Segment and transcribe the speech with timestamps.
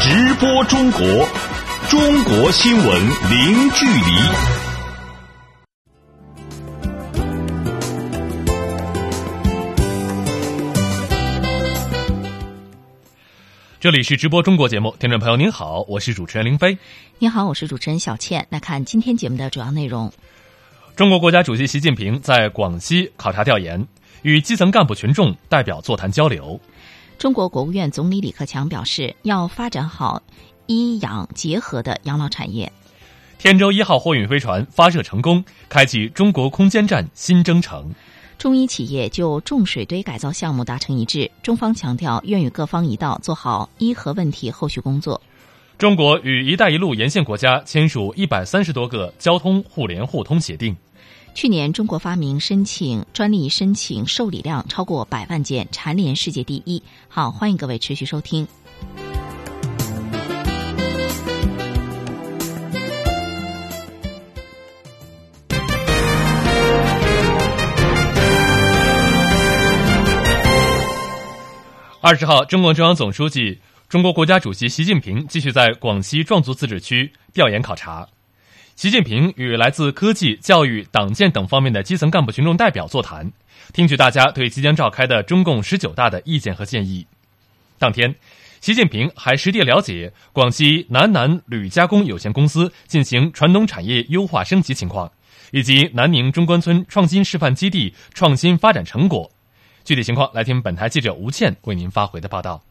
[0.00, 1.00] 直播中国，
[1.88, 4.02] 中国新闻零距离。
[13.80, 16.78] 这里是直播中国节目，听众朋友您好，我是主持人林飞。
[17.18, 18.46] 您好，我是主持人小倩。
[18.50, 20.12] 来看今天节目的主要内容。
[20.94, 23.86] 中国国家主席习近平在广西考察调研，
[24.22, 26.60] 与基层干部群众代表座谈交流。
[27.18, 30.22] 中国国务院总理李克强表示，要发展好
[30.66, 32.70] 医养结合的养老产业。
[33.38, 37.90] 天舟一号货运飞船发射成功，开启中国空间站新征程。
[38.38, 45.20] 中医企业就重水堆改造项目达成一致，中方强调愿与各方一道做好医核问题后续工作。
[45.78, 50.76] 中国与“一带一路”沿线国家签署一百三十多个交通互联互通协定。
[51.36, 56.82] 去年，中国发明申请专利申请受理量超过百万件，蝉联世界第一。
[57.08, 58.48] 好，欢迎各位持续收听。
[72.00, 78.08] 二十号，中共中央总书记、中国国家主席习近平继续在广西壮族自治区调研考察。
[78.76, 83.32] 习近平与来自科技、教育、党建等方面的基层干部群众代表座谈，
[83.72, 87.06] 听取大家对即将召开的中共十九大的意见和建议。
[87.78, 88.14] 当天，
[88.60, 95.10] 习近平还实地了解广西南南铝加工有限公司进行传统产业优化升级情况，
[95.52, 99.30] 以及南宁中关村创新示范基地创新发展成果。
[99.84, 102.65] 具体情况，来听本台记者吴倩为您发回的报道。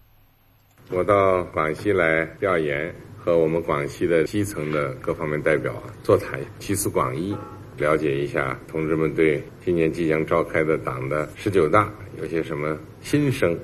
[0.91, 7.35] 我到广西来调研，和我们广西的基层的各方面代表座谈，集思广益，
[7.75, 13.57] 了解一下同志们对今年即将召开的党的十九大有些什么心声。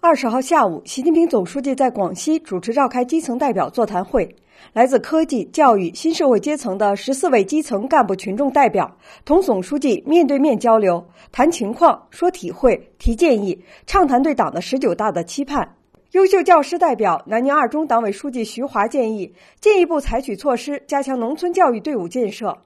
[0.00, 4.36] 二十号下午，习近平总书记在广西主持召开基层代表座谈会。
[4.72, 15.75] 来自科技、教育、新社会阶层的十四位基层干部群众代表同总书记面对面交流，谈情况、说体会、提建议，畅谈对党的十九大的期盼。
[16.12, 22.56] 优秀教师代表南宁二中党委书记徐华建议进一步采取措施加强农村教育队伍建设。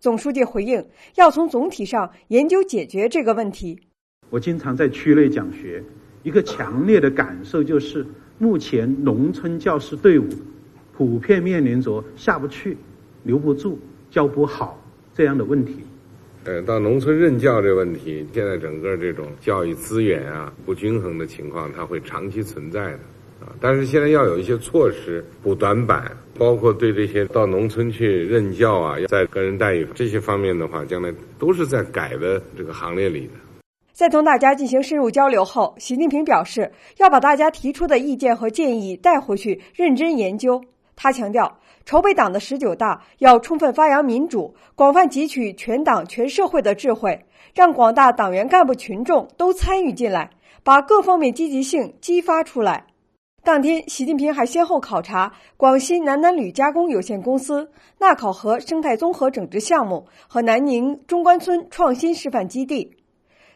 [0.00, 3.78] 总书记回应，要从总体上研究解决这个问题。
[4.30, 5.82] 我经常在区内讲学，
[6.24, 8.04] 一个强烈的感受就是，
[8.36, 10.28] 目前农村教师队伍。
[10.92, 12.76] 普遍面临着下不去、
[13.22, 13.78] 留不住、
[14.10, 14.76] 教不好
[15.14, 15.84] 这样的问题。
[16.48, 23.00] 呃，到农村任教这问题，现在整个这种教育资源啊不均衡的情况，它会长期存在的
[23.38, 23.52] 啊。
[23.60, 33.32] 但是现在要有一些措施补短板，包括对这些到农村去任教啊，在个人待遇这些方面的话，将来都是在改的这个行列里的。
[33.92, 40.64] 在同大家进行深入交流后，习近平表示要把大家提出的意见和建议带回去认真研究。
[40.96, 50.28] 他强调，筹备党的十九大要充分发扬民主，广泛汲取全党全社会的智慧，让广大党员干部群众都参与进来，
[50.62, 52.84] 把各方面积极性激发出来。
[53.42, 62.97] 当天，习近平还先后考察广西南南铝加工有限公司钠考核生态综合整治项目和南宁中关村创新示范基地。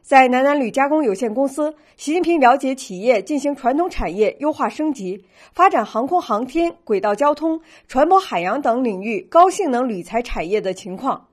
[0.03, 11.29] 在南南铝加工有限公司，习近平了解企业进行传统产业优化升级、发展航空航天、轨道交通、船舶海洋等领域高性能铝材产业的情况。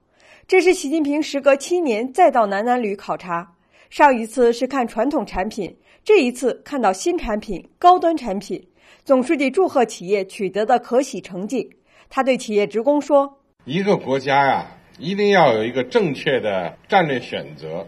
[0.47, 3.55] 这是习近平时隔七年再到南南铝考察，
[3.89, 8.63] 上一次是看传统产品，这一次看到新产品、高端产品。
[9.03, 11.67] 总书记祝贺企业取得的可喜成绩，
[12.07, 14.67] 他对企业职工说：“一个国家呀，
[14.99, 17.85] 一定要有一个正确的战略选择。”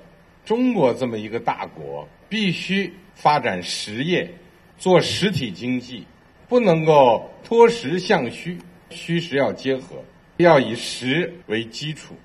[0.51, 4.29] 中国这么一个大国，必须发展实业，
[4.77, 6.05] 做实体经济，
[6.49, 8.57] 不能够脱实向虚，
[8.89, 9.95] 虚实要结合，
[10.35, 12.15] 要以实为基础。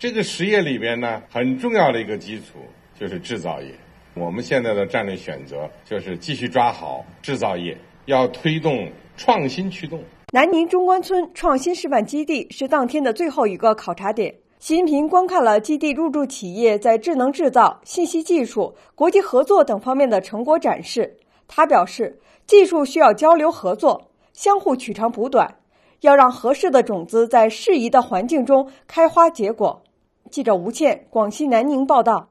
[0.00, 2.58] 这个实业里边呢，很重要的一个基础
[2.98, 3.70] 就是制造业。
[4.14, 10.02] 我们现在的战略选择就是继续抓好制造业，要推动创新驱动。
[10.32, 14.34] 南宁中关村创新示范基地是当天的最后一个考察点。
[14.60, 21.16] 习近平观看了基地入驻企业在智能制造、信息技术、国际合作等方面的成果展示。
[21.48, 25.56] 他表示，技术需要交流合作，相互取长补短，
[26.02, 29.82] 要让合适的种子在适宜的环境中开花结果。
[30.30, 32.29] 记者吴倩，广西南宁报道。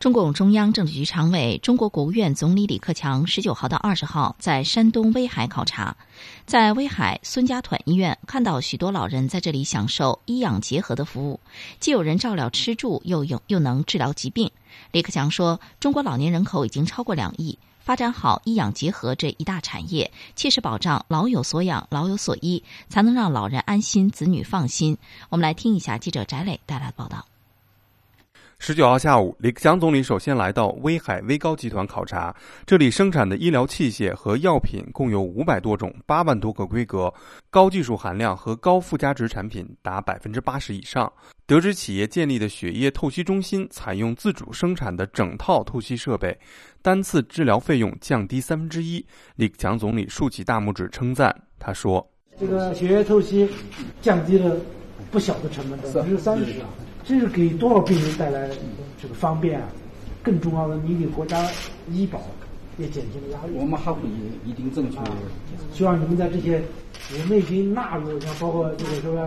[0.00, 5.94] 中共中央政治局常委、中国国务院总理李克强十九号到二十号在山东威海考察，
[6.46, 11.38] 在威海孙家团医院看到许多老人在这里享受医养结合的服务，
[11.80, 14.50] 既有人照料吃住，又有又能治疗疾病。
[14.90, 24.96] 李克强说：“中国老年人口已经超过两亿，发展好医养结合这一大产业，切实保障老有所养、老有所依，才能让老人安心、子女放心。”
[25.28, 27.26] 我们来听一下记者翟磊带来的报道。
[28.62, 32.32] 十九号下午，李克强总理首先来到威海威高集团考察，
[32.66, 37.10] 这里生产的医疗器械和药品共有五百多种、八万多个规格，
[37.48, 41.10] 高技术含量和高附加值产品达百分之八十以上。
[41.46, 46.38] 得知企业建立的血液透析中心采用自主生产的整套透析设备，
[46.82, 49.02] 单次治疗费用降低三分之一。
[49.36, 52.06] 李克强总理竖起大拇指称赞，他说
[52.38, 53.48] ：“这个血液透析
[54.02, 54.54] 降低了
[55.10, 56.68] 不小的成本，百分之三十啊。”
[57.10, 58.48] 这是给多少病人带来
[59.02, 59.66] 这个方便啊？
[60.22, 61.44] 更重要的，你给国家
[61.90, 62.22] 医保
[62.78, 63.52] 也减轻了压力。
[63.56, 63.98] 我们还会
[64.46, 64.98] 一定正确。
[65.74, 66.62] 希望你们在这些
[67.12, 69.26] 我们已经纳入，像包括这个什么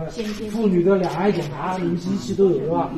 [0.50, 2.90] 妇女的两癌检查，你们机器都有是吧？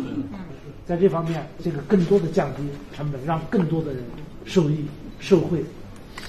[0.87, 2.63] 在这方面，这个更多的降低
[2.95, 4.05] 成本，让更多的人
[4.45, 4.85] 受益
[5.19, 5.65] 受惠，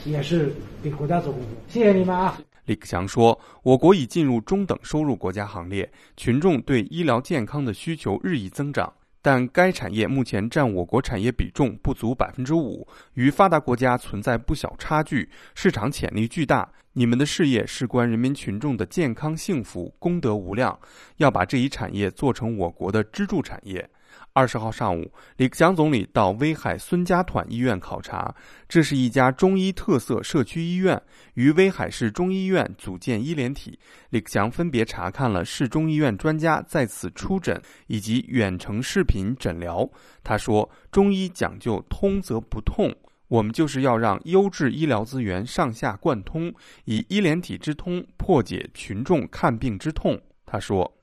[0.04, 0.52] 也是
[0.82, 1.52] 给国家做贡献。
[1.84, 2.40] 谢谢你们啊！
[2.68, 8.92] 李克强说：“我国已进入中等收入国家行列，群众对医疗健康的需求日益增长，
[9.22, 16.70] 但该产业目前占我国产业比重不足百分之五，与发达国家存在不小差距，市场潜力巨大。
[16.92, 20.78] 你们的事业事关人民群众的健康幸福，功德无量，
[21.18, 23.90] 要把这一产业做成我国的支柱产业。”
[24.38, 28.36] 二十号上午，李克强总理到威海孙家团医院考察。
[28.70, 31.02] 这是一家中医特色社区医院，
[31.34, 33.80] 与威海市中医院组建医联体。
[34.12, 39.90] 李克强分别查看了市中医院专家在此出诊以及远程视频诊疗。
[40.24, 42.96] 他说：“中医讲究通则不痛，
[43.30, 46.54] 我们就是要让优质医疗资源上下贯通，
[46.86, 50.94] 以医联体之通破解群众看病之痛。”他说：“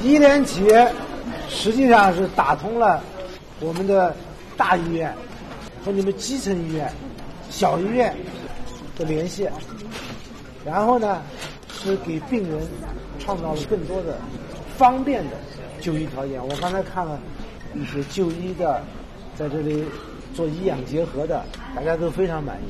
[0.00, 0.68] 医联体。”
[1.48, 3.02] 实际上是打通了
[3.60, 4.14] 我们的
[4.56, 5.14] 大医院
[5.84, 6.90] 和你们基层医院、
[7.50, 8.14] 小医院
[8.96, 9.48] 的联系，
[10.64, 11.22] 然后呢，
[11.82, 12.60] 是给病人
[13.18, 14.18] 创造了更多的
[14.76, 15.36] 方便的
[15.80, 16.40] 就医条件。
[16.46, 17.18] 我刚才看了
[17.74, 18.82] 一些就医的，
[19.36, 19.84] 在这里
[20.34, 21.44] 做医养结合的，
[21.74, 22.68] 大家都非常满意。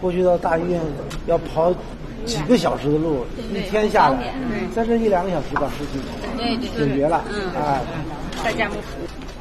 [0.00, 0.80] 过去到大医院
[1.26, 1.72] 要跑
[2.26, 4.34] 几个小时的路，一天下来，
[4.74, 7.16] 在这一两个小时把事情解决了，
[7.56, 7.80] 啊，
[8.44, 8.76] 大家服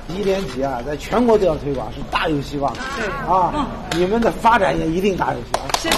[0.09, 2.73] 医联体啊，在全国都要推广，是大有希望。
[2.73, 5.69] 对啊，你们的发展也一定大有希望。
[5.79, 5.97] 谢谢。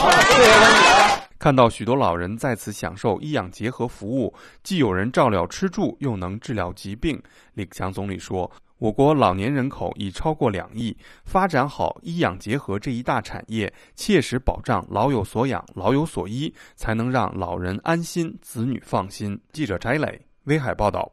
[1.37, 4.33] 看到许多老人在此享受医养结合服务，
[4.63, 7.21] 既有人照料吃住，又能治疗疾病。
[7.53, 8.49] 李克强总理说。
[8.79, 10.95] 我国老年人口已超过两亿，
[11.25, 19.37] 发展好医养结合这一大产业，切实保障老有所养、老有所依，才能让老人安心、子女放心。
[19.51, 21.11] 记者翟磊，威海报道。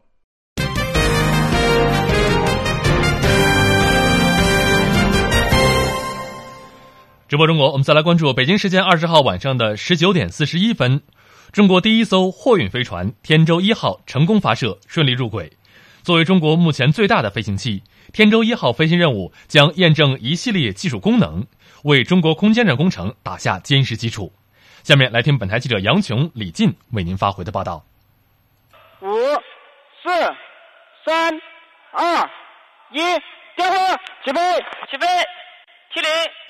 [7.26, 11.02] 直播中国，我们再来关注北京时间二十号晚上的十九点四十一分，
[11.50, 15.52] 中国第一艘货运飞船“天舟一号”成功发射，顺利入轨。
[16.06, 17.82] 作为中国目前最大的飞行器，
[18.12, 21.44] 天舟一号飞行任务将验证一系列技术功能，
[21.82, 24.32] 为中国空间站工程打下坚实基础。
[24.84, 27.84] 下面来听本台记者杨琼、李进为您发回的报道。
[29.00, 29.08] 五、
[30.00, 30.08] 四、
[31.04, 31.34] 三、
[31.90, 32.30] 二、
[32.92, 32.98] 一，
[33.56, 33.76] 点火，
[34.24, 34.40] 起飞，
[34.88, 35.06] 起飞，
[35.92, 36.08] 起飞。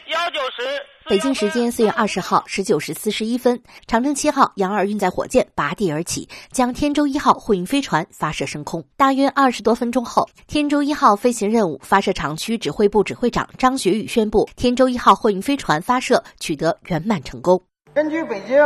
[0.08, 0.62] 幺九十，
[1.08, 8.84] 北京时间四月二十号十九时四十一分，长征七号杨二运载火箭拔地而起，将天舟一号货运飞船发射升空。
[8.96, 17.60] 大约二十多分钟后，天舟一号飞行任务发射场区指挥部指挥长张学宇宣布，天舟一号货运飞船发射取得圆满成功。
[17.92, 18.62] 根据北京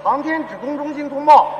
[0.00, 1.52] 航天指控中心通报，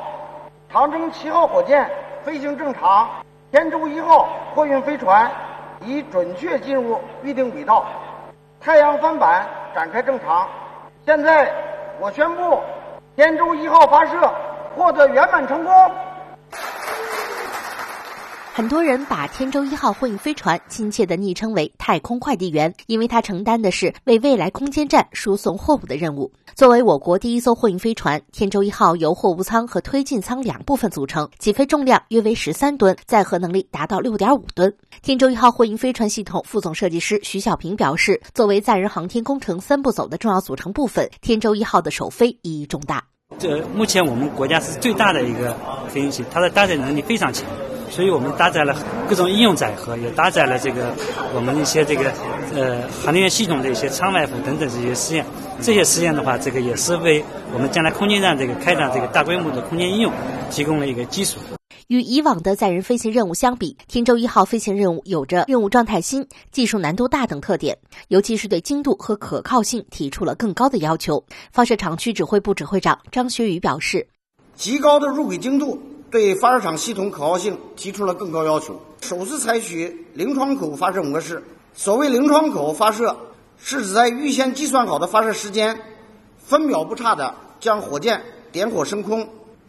[0.71, 1.85] 长征七号火箭
[2.23, 3.09] 飞行正常，
[3.51, 5.29] 天舟一号货运飞船
[5.85, 7.85] 已准确进入预定轨道。
[8.65, 9.45] 太阳帆板
[9.75, 10.49] 展开正常，
[11.05, 11.53] 现在
[11.99, 12.59] 我宣布，
[13.15, 14.33] 天舟一号发射
[14.75, 15.71] 获得圆满成功。
[18.55, 26.31] 很多人把天舟一号货运飞船亲切地昵称为“太空快递员”，因为它承担的是为未来空间站输送货物的任务。
[26.55, 34.73] 作为我国第一艘货运飞船，天舟一号由货物舱和推进舱两部分组成，起飞重量约为十三吨，载荷能力达到六点五吨。
[35.01, 43.03] 天舟一号货运飞船系统副总设计师徐小平表示：“作为载人航天工程三步走的重要组成部分，天舟一号的首飞意义重大。
[43.37, 45.53] 这目前我们国家是最大的一个
[45.89, 47.45] 飞行器，它的搭载能力非常强。”
[47.95, 48.75] 所以我们搭载了
[49.07, 50.93] 各种应用载荷，也搭载了这个
[51.33, 52.11] 我们一些这个
[52.53, 55.25] 呃航天员系统的一些舱外服等等这些实验。
[55.61, 57.23] 这些实验的话，这个也是为
[57.53, 60.11] 我们将来空间站这个开展这个大规模的空间应用
[60.51, 61.39] 提供了一个基础。
[61.87, 67.77] 与以往的载人飞行任务相比，天舟一号飞行任务有着任务状态新、技术难度大等特点，
[68.09, 71.23] 尤其是对精度和可靠性提出了更高的要求。
[71.53, 74.07] 发射场区指挥部指挥长张学宇表示
[74.57, 75.79] ：“极高的入轨精度
[76.15, 78.79] 对发射场系统可靠性提出了更高要求。
[79.01, 81.43] 首次采取零窗口发射模式，
[81.73, 83.17] 所谓零窗口发射，
[83.57, 85.77] 是指在预先计算好的发射时间，
[86.37, 89.27] 分秒不差的将火箭点火升空。”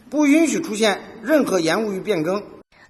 [0.09, 2.41] 不允许出现任何延误与变更。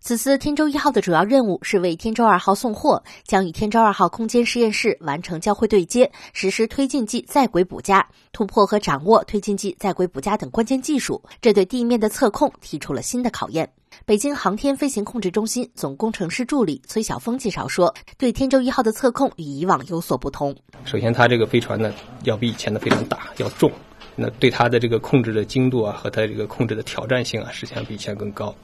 [0.06, 11.20] 此次天舟一号的主要任务是为天舟二号送货，将与天舟二号空间实验室完成交会对接，实施推进剂在轨补加，突破和掌握推进剂在轨补加等关键技术。
[11.42, 13.68] 这对地面的测控提出了新的考验。
[14.04, 20.54] 北京航天飞行控制中心总工程师助理崔晓峰介绍说，对天舟一号的测控与以往有所不同。
[20.84, 23.68] 首先，它这个飞船呢，要比以前的非常大，要重。
[24.14, 28.54] 那对它的这个控制的精度啊，和它这个控制的挑战性啊，实际上比以前更高。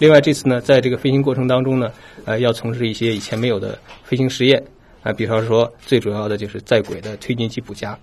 [0.00, 1.92] 另外，这次呢，在这个飞行过程当中呢，
[2.24, 4.60] 呃，要从事一些以前没有的飞行实验
[5.02, 7.96] 啊，比方说，最主要的就是在轨的推进剂补加。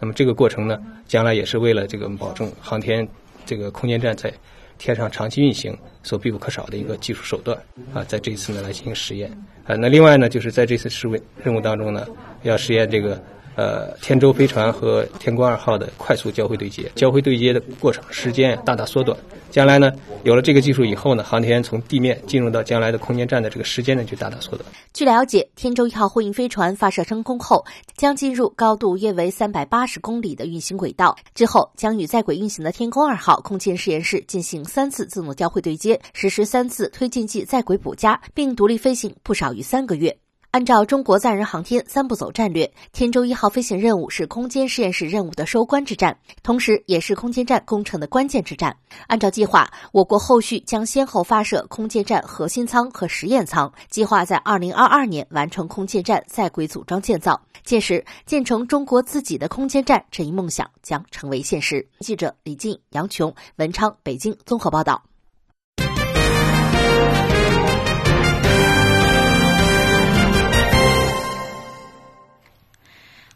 [0.00, 3.06] 那么这个过程呢，将来也是为了这个保证航天
[3.46, 4.32] 这个空间站在
[4.78, 7.56] 天上长期运行所必不可少的一个技术手段
[7.92, 9.30] 啊，在这一次呢来进行实验
[9.64, 9.76] 啊。
[9.76, 12.04] 那另外呢，就是在这次试问任务当中呢，
[12.42, 13.22] 要实验这个。
[13.56, 19.16] 呃，天舟飞船和天宫二号的快速交会对接，交会对接的过程时间大大缩短。
[19.50, 19.92] 将来呢，
[20.24, 24.68] 有了这个技术以后呢，航天从地面进入到将来的空间站的这个时间呢，就大大缩短。
[24.92, 27.64] 据了解，天舟一号货运飞船发射升空后，
[27.96, 40.16] 将进入高度约为三百八十公里的运行轨道，之后将与在轨运行的天宫二号空间实验室进行三次自动交会对接，实施三次推进剂在轨补加，并独立飞行不少于三个月。
[40.54, 48.76] 按照中国载人航天三步走战略，天舟一号飞行任务是空间实验室任务的收官之战，同时也是空间站工程的关键之战。
[49.08, 57.42] 按照计划，我国后续将先后发射空间站核心舱和实验舱，计划在二零二二年完成空间站在轨组装建造。
[57.64, 61.84] 届时，建成中国自己的空间站这一梦想将成为现实。
[61.98, 65.02] 记者李静、杨琼、文昌，北京综合报道。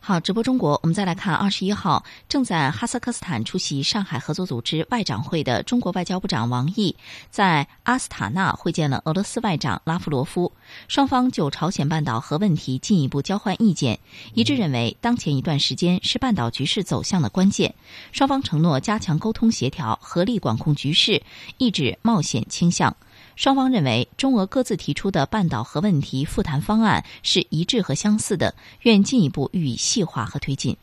[0.08, 6.96] 好，直播中国，我们再来看二十一号正在哈萨克斯坦出席上海合作组织外长会的中国外交部长王毅，
[7.30, 10.50] 在阿斯塔纳会见了俄罗斯外长拉夫罗夫，
[10.88, 13.98] 双方就朝鲜半岛核问题进一步交换意见，
[14.32, 17.74] 一致认为当前一段时间是半岛局势走向的关键，
[18.10, 21.22] 双方承诺加强沟通协调，合力管控局势，
[21.58, 22.96] 抑制冒险倾向。
[23.38, 30.76] 双方认为，中俄各自提出的半岛核问题复谈方案是一致和相似的，愿进一步予以细化和推进。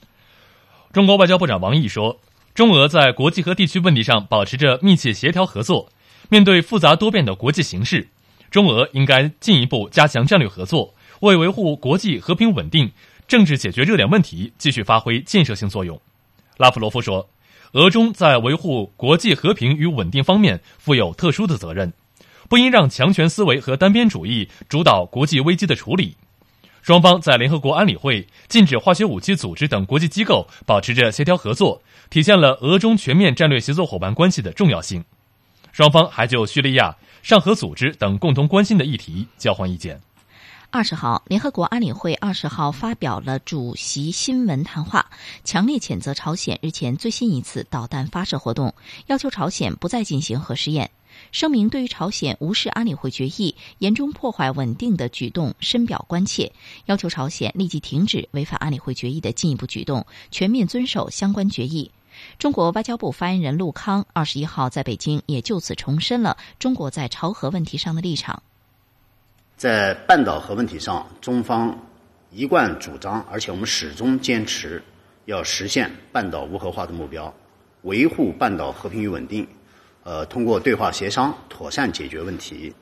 [0.93, 2.17] 中国外交部长王毅说
[2.55, 5.89] ：“中俄在国际和地区问题上保持着密切协调合作。
[6.29, 8.07] 面对复杂多变的国际形势，
[8.49, 12.89] 中俄应该进一步加强战略合作，为维护国际和平稳定、
[13.27, 15.99] 政治解决热点问题继续发挥建设性作用。”
[16.55, 17.27] 拉夫罗夫说
[17.75, 21.91] ：“俄中在维护国际和平与稳定方面负有特殊的责任。”
[22.49, 26.15] 不应让强权思维和单边主义主导国际危机的处理。
[26.81, 35.03] 双方在联合国安理会、禁止化学武器组织等国际机构保持着协调合作，体现了俄中全面战略协作伙伴关系的重要性。
[35.71, 39.99] 双方还就叙利亚、上合组织等共同关心的议题交换意见。
[40.69, 45.09] 二十号，联合国安理会二十号发表了主席新闻谈话，
[45.43, 48.73] 强烈谴责朝鲜日前最新一次导弹发射活动，
[49.07, 50.91] 要求朝鲜不再进行核试验。
[51.31, 56.51] 声明对于朝鲜无视安理会决议、严重破坏稳定的举动深表关切，
[56.87, 61.89] 要求朝鲜立即停止违反安理会决议的进一步举动，全面遵守相关决议。
[62.37, 68.43] 中国外交部发言人陆康二十一号在北京也就此重申了中国在朝核问题上的立场。
[69.57, 71.79] 在半岛核问题上，中方
[72.29, 74.83] 一贯主张，而且我们始终坚持，
[75.23, 77.33] 要实现半岛无核化的目标，
[77.83, 79.47] 维护半岛和平与稳定。
[80.03, 82.73] 呃，通过对话协商妥善解决问题。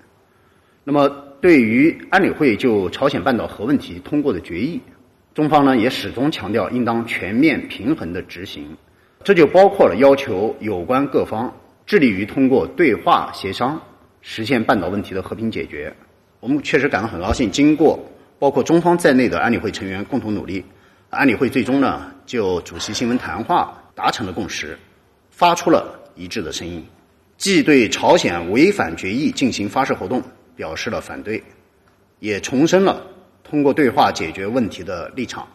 [0.84, 1.08] 那么，
[1.40, 4.82] 对于安理会就朝鲜半岛核问题通过的决议，
[5.36, 8.76] 中方呢也始终强调应当全面平衡的执行。
[9.24, 13.80] 这就包括了要求有关各方致力于通过对话协商
[14.22, 15.96] 实现半岛问题的和平解决。
[16.44, 17.98] 我们确实感到很高兴，经过
[18.38, 20.66] 包括中方在内的安理会成员共同努力，
[21.10, 24.78] 安理会最终呢就主席新闻谈话达成了共识，
[25.32, 26.86] 发出了一致的声音。
[27.38, 30.22] 既对朝鲜违反决议进行发射活动
[30.54, 31.42] 表示了反对，
[32.20, 33.08] 也重申了
[33.42, 35.48] 通过对话解决问题的立场。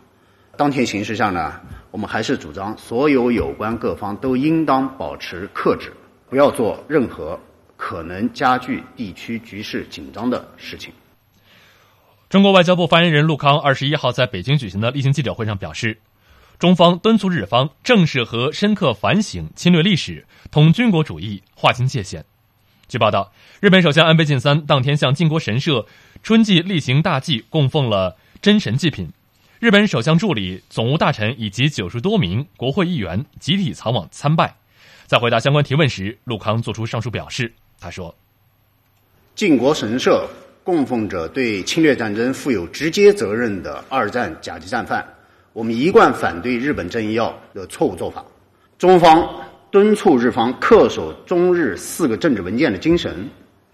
[0.57, 5.93] 当前形势下呢，我们还是主张所有有关各方都应当保持克制，
[6.31, 7.39] 不要做任何
[7.79, 10.93] 可能加剧地区局势紧张的事情。
[12.29, 15.99] 中国外交部发言人陆康二十一号在北京举行的例行记者会上表示，
[16.59, 22.27] 中方敦促日方正视和深刻反省侵略历史，同军国主义划清界限。
[22.89, 25.87] 据报道，日本首相安倍晋三当天向靖国神社
[26.23, 29.11] 春季例行大祭供奉了真神祭品，
[29.61, 34.57] 日本首相助理、总务大臣以及九十多名国会议员集体前往参拜。
[35.07, 37.55] 在回答相关提问时，陆康作出上述表示。
[37.81, 38.15] 他说
[39.35, 40.29] ：“靖国神社。”
[40.69, 45.03] 供奉着对侵略战争负有直接责任的二战甲级战犯，
[45.55, 48.23] 我们一贯反对日本政要的错误做法。
[48.77, 49.27] 中方
[49.71, 53.27] 敦促日方恪守中日四个政治文件的精神，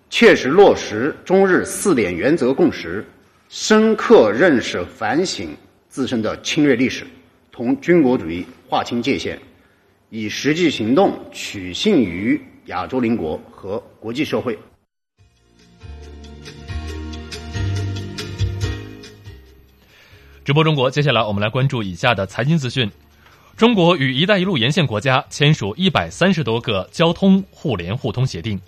[0.09, 3.05] 切实落实中日四点原则共识，
[3.49, 5.51] 深刻认识反省
[5.89, 7.05] 自身的侵略历史，
[7.51, 9.37] 同军国主义划清界限，
[10.11, 14.59] 以实际行动取信于亚洲邻国和国际社会。
[20.44, 22.90] 直播中国，接下来我们来关注以下的财经资讯：
[23.56, 28.59] 中国与“一带一路”沿线国家签署一百三十多个交通互联互通协定；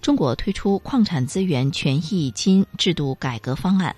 [0.00, 3.94] 中国推出矿产资源权益金制度改革方案；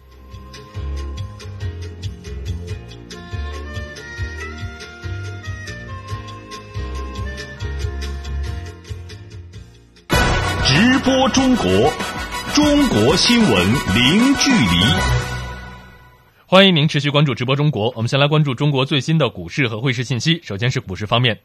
[11.08, 11.66] 播中国，
[12.54, 14.84] 中国新闻零距离。
[16.44, 17.90] 欢迎您持续关注直播中国。
[17.96, 20.38] 我们先来关注中国最新的股市和汇市信息。
[20.42, 21.40] 首先是股市方面，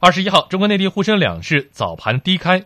[0.00, 2.64] 二十一号，中国内地沪深两市早盘低开，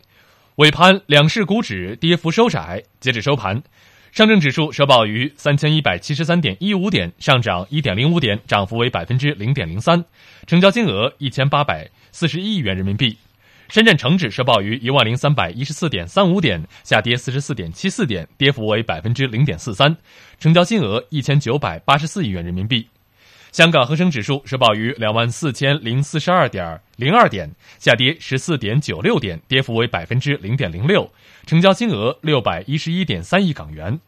[0.54, 2.84] 尾盘两市股指跌幅收窄。
[3.00, 3.64] 截止收盘，
[4.12, 10.04] 上证指数收报于三千一百七十三点一五点，上涨一点零五点，涨幅为百分之零点零三，
[10.46, 13.18] 成交金额一千八百四十一亿元人民币。
[13.70, 19.96] 深圳成指收报于一万零三百一十四点三五点，下跌四十四点七四点，跌幅为百分之零点四三，
[20.40, 22.88] 成交金额一千九百八十四亿元人民币。
[23.52, 31.08] 香港恒生指数收报于两万四千零四十二点零二点，下跌十四点九六点，跌幅为百分之零点零六，
[31.46, 34.00] 成交金额六百一十一点三亿港元。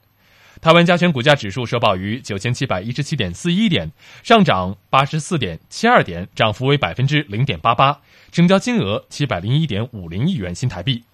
[0.60, 3.90] 台湾加权股价指数收报于九千七百一十七点四一点，
[4.22, 8.00] 上涨八十四点七二点，涨幅为百分之零点八八。
[8.32, 11.04] 成交金额七百零一点五零亿元新台币。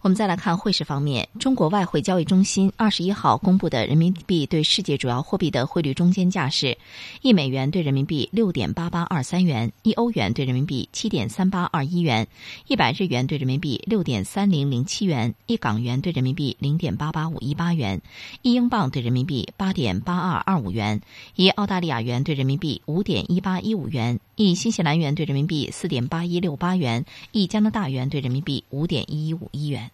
[0.00, 6.78] 我们再来看汇市方面，中国外汇交易中心二十一号公布的人民币对世界主要货币的汇率中间价是：
[7.20, 12.28] 一美元对人民币六点八八二三元，一欧元对人民币七点三八二一元，
[12.68, 18.00] 一百日元对人民币六点三零零七元，一港元对人民币零点八八五一八元，
[18.42, 21.00] 一英镑对人民币八点八二二五元，
[21.34, 29.87] 一澳大利亚元对人民币五点一八一五元，一新西兰元对人民币四点八一六八元，一加拿大元对人民币五点一一五一元。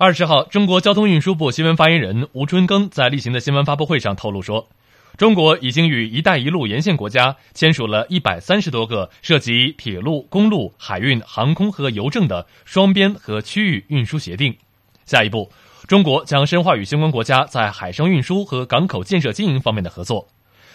[0.00, 4.68] 二十号，中国交通运输部新闻发言人吴春耕在例行的新闻发布会上透露说，
[5.16, 14.56] 中国已经与“一带一路”沿线国家签署了一百三十多个涉及铁路、公路、海运、航空和邮政的双边和区域运输协定。
[15.04, 15.50] 下一步，
[15.88, 20.28] 中国将深化与相关国家在海上运输和港口建设经营方面的合作。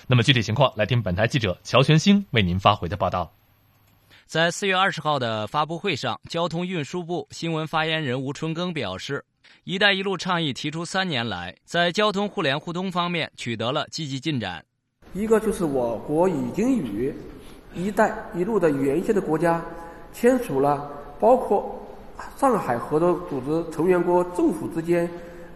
[0.08, 3.32] 那么具体情况，来听本台记者乔全兴为您发回的报道。
[4.26, 9.24] 在四月二十号的发布会上，交通运输部新闻发言人吴春耕表示
[9.64, 14.64] ，“一带一路”倡议提出三年来，在交通互联互通方面取得了积极进展。
[15.14, 17.14] 一个就是我国已经与
[17.76, 19.64] “一带一路”的沿线的国家
[20.12, 21.80] 签署了包括
[22.38, 25.08] 上海合作组织成员国政府之间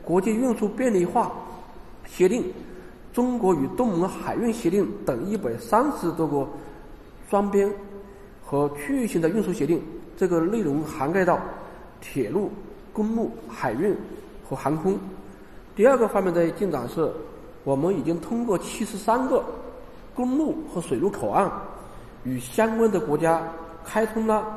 [0.03, 1.31] 国际运输便利化
[2.05, 2.43] 协定。
[3.13, 6.47] 中国与东盟海运协定等一百三十多个
[7.27, 7.67] 双边
[8.49, 9.83] 和区域性的运输协定，
[10.15, 11.37] 这个内容涵盖到
[11.99, 12.49] 铁路、
[12.93, 13.93] 公路、海运
[14.49, 14.97] 和航空。
[15.75, 17.11] 第二个方面的进展是，
[17.65, 19.43] 我们已经通过七十三个
[20.15, 21.51] 公路和水路口岸，
[22.23, 23.43] 与相关的国家
[23.83, 24.47] 开通了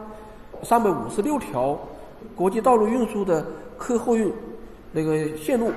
[0.62, 1.76] 三百五十六条
[2.36, 3.44] 国际道路运输的
[3.76, 4.32] 客货运
[4.92, 5.72] 那个线路。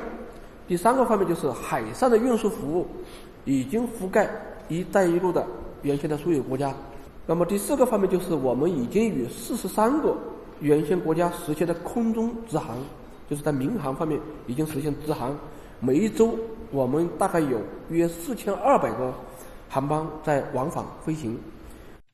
[0.67, 2.85] 第三个方面就是海上的运输服务
[3.43, 4.29] 已经覆盖
[4.69, 5.43] “一带一路”的
[5.81, 6.71] 原先的所有国家。
[7.25, 10.13] 那么第四个方面就是我们已经与四十三个
[10.59, 12.77] 原先国家实现的空中直航，
[13.29, 15.33] 就是在民航方面已经实现直航。
[15.79, 16.37] 每一周
[16.69, 19.13] 我们大概有约四千二百个
[19.69, 21.39] 航班在往返飞行。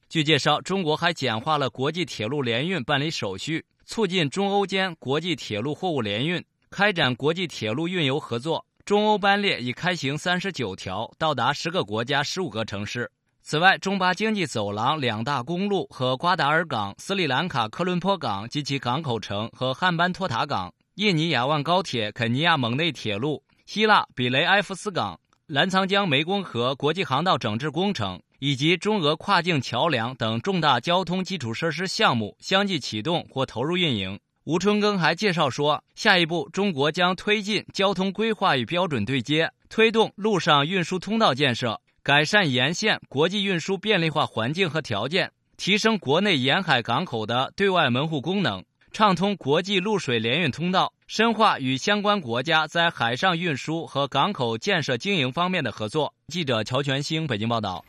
[0.08, 8.63] 据介绍，中国还简化了国际铁路联运办理手续，促进中欧间国际铁路货物联运，开展国际铁路运油合作。
[8.86, 13.10] 中欧班列已开行三十九条，到达十个国家、十五个城市。
[13.41, 34.19] 此外，中巴经济走廊两大公路和瓜达尔港、斯里兰卡科伦坡港及其港口城和汉班托塔港、印尼雅万高铁、肯尼亚蒙内铁路、希腊比雷埃夫斯港、澜沧江湄公河国际航道整治工程以及中俄跨境桥梁等重大交通基础设施项目相继启动或投入运营。
[34.43, 41.82] 吴春耕还介绍说，下一步中国将推进交通规划与标准对接，推动陆上运输通道建设。
[42.10, 56.12] 改善沿线国际运输便利化环境和条件，提升国内沿海港口的对外门户功能，畅通国际陆水联运通道，深化与相关国家在海上运输和港口建设经营方面的合作。
[56.30, 57.86] 记者乔全兴北京报道。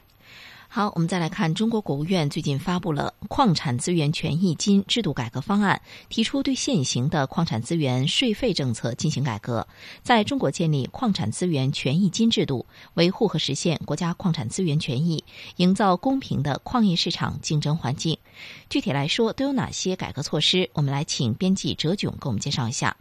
[0.72, 9.66] 好，我们再来看，中国国务院最近发布了矿产资源权益金制度改革方案，提出对现行的矿产资源税费政策进行改革，
[10.04, 15.24] 在中国建立矿产资源权益金制度，维护和实现国家矿产资源权益，
[15.56, 18.16] 营造公平的矿业市场竞争环境。
[18.68, 20.70] 具体来说，都有哪些改革措施？
[20.74, 22.96] 我们来请编辑哲炯给我们介绍一下。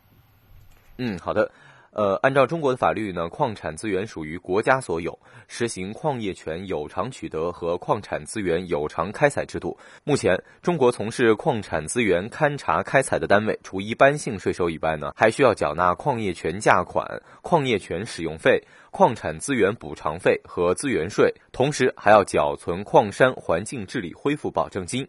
[0.97, 1.51] 嗯，好的。
[1.91, 9.77] 呃，按照中国的法律呢，矿产资源属于国家所有，实行矿业权有偿取得和矿产资源有偿开采制度。
[10.03, 25.07] 目前，中国从事矿产资源勘查开采的单位，除一般性税收以外呢，还需要缴纳矿业权价款、矿业权使用费、矿产资源补偿费和资源税，同时还要缴存矿山环境治理恢复保证金。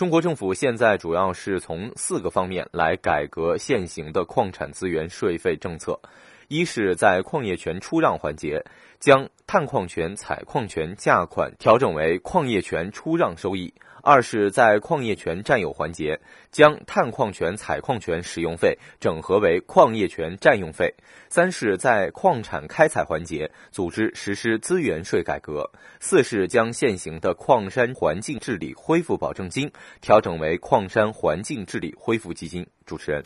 [0.00, 6.00] 中国政府现在主要是从四个方面来改革现行的矿产资源税费政策：
[6.48, 8.64] 一是，在矿业权出让环节，
[8.98, 13.74] 将探矿权、采矿权价款调整为矿业权出让收益。
[14.02, 16.18] 二是，在矿业权占有环节，
[16.50, 20.88] 将探矿权、采矿权使用费整合为矿业权占用费；
[21.28, 25.62] 三是，在矿产开采环节，组织实施资源税改革；
[26.00, 32.66] 四是，将现行的矿山环境治理恢复保证金调整为矿山环境治理恢复基金。
[32.86, 33.24] 主持人，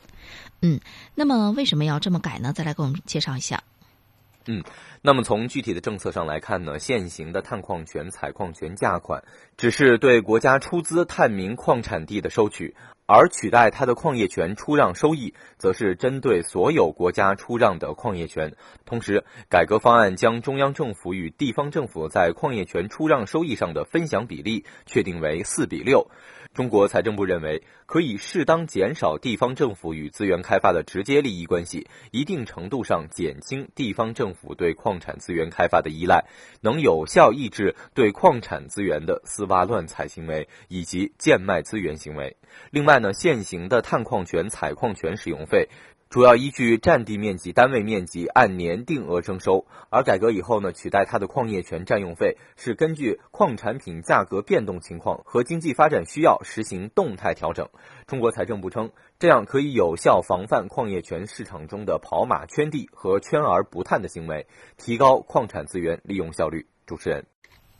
[0.60, 0.78] 嗯，
[1.14, 2.52] 那么为什么要这么改呢？
[2.52, 3.62] 再来给我们介绍一下。
[4.46, 4.62] 嗯，
[5.00, 9.24] 那么从具体的政策上来看呢，现行的探矿权、采矿权价款
[9.56, 12.76] 只是对国家出资探明矿产地的收取，
[13.06, 18.54] 而取代它的矿业权出让收益，则是针对所有国家出让的矿业权。
[18.84, 26.10] 同时，改革方案将中央政府与地方政府在矿业权出让收益上的分享比例确定为四比六。
[26.54, 36.24] 中国财政部认为，可以适当减少地方政府与资源开发的直接利益关系，一定程度上减轻地方政府对矿产资源开发的依赖，
[36.60, 42.36] 能有效抑制对矿产资源的私挖乱采行为以及贱卖资源行为。
[42.70, 45.68] 另外呢，现行的探矿权、采矿权使用费。
[46.14, 57.68] 主要依据占地面积单位面积按年定额征收，而改革以后呢，取代它的矿业权占用费是根据矿产品价格变动情况和经济发展需要实行动态调整。
[58.06, 64.46] 中国财政部称，这样可以有效防范矿业权市场中的跑马圈地和圈而不探的行为，
[64.76, 66.64] 提高矿产资源利用效率。
[66.86, 67.26] 主持人，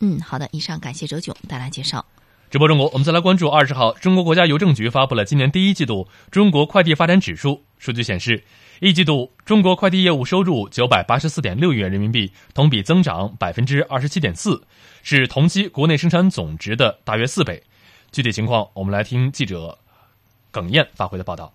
[0.01, 2.05] 嗯，好的，以上感谢周炯带来介绍。
[2.51, 7.63] 直播中国，我们再来关注二十号，中国国家邮政局发布了今年第一季度中国快递发展指数。
[7.85, 8.43] 数据显示，
[8.81, 14.59] 一季度中国快递业务收入九百八十四点六亿元人民币，同比增长百分之二十七点四，
[15.03, 17.63] 是同期国内生产总值的大约四倍。
[18.11, 19.77] 具体情况，我们来听记者
[20.51, 21.53] 耿燕发回的报道。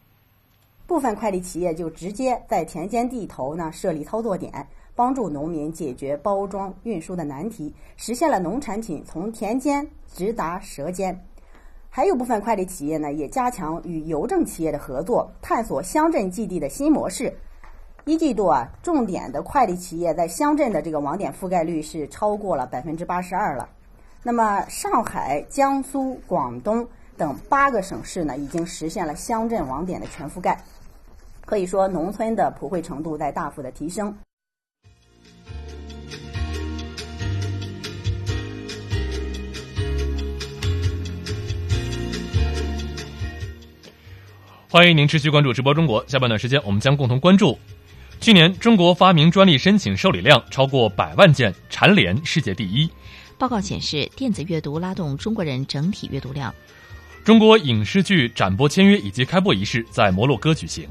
[0.85, 4.67] 部分快递企业就直接在田间地头呢设立操作点。
[4.95, 11.25] 帮助农民解决包装运输的难题，实现了农产品从田间直达舌尖。
[11.91, 17.33] 还有部分快递企业呢，也加强与邮政企业的合作，探索乡镇寄递的新模式。
[18.05, 23.67] 一季度啊，重点的快递企业在乡镇的这个网点覆盖率是超过了百分之八十二了。
[24.21, 30.63] 那么，上海、江苏、广东等八个省市呢，已经实现了乡镇网点的全覆盖。
[31.45, 34.15] 可以说，农村的普惠程度在大幅的提升。
[44.71, 46.05] 欢迎您持续关注直播中国。
[46.07, 47.57] 下半段时间，我们将共同关注：
[48.21, 52.87] 去年中国发明专利申请受理量超过百万件，蝉联世界第一。
[53.39, 56.53] 报告显示，电子阅读拉动中国人整体阅读量。
[57.23, 60.87] 中国影视剧展播签约以及开播仪式在摩洛哥举行。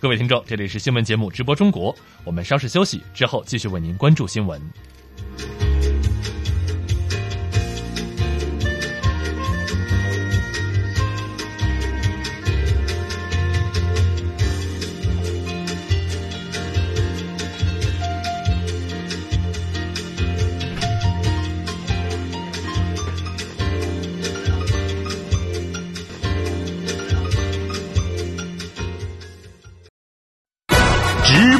[0.00, 1.94] 各位听众，这里是新闻节目直播中国，
[2.24, 4.58] 我们稍事休息之后继续为您关注新闻。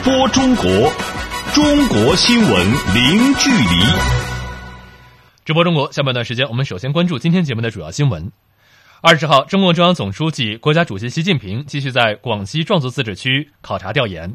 [0.04, 0.64] 播中国，
[1.54, 3.84] 中国新闻零距离。
[5.44, 8.32] 直播中国，下半段时间，我们首先关注今天节目的主要新闻。
[9.00, 14.34] 二十号，中共中央总书记、国家主席习近平继续在广西壮族自治区考察调研。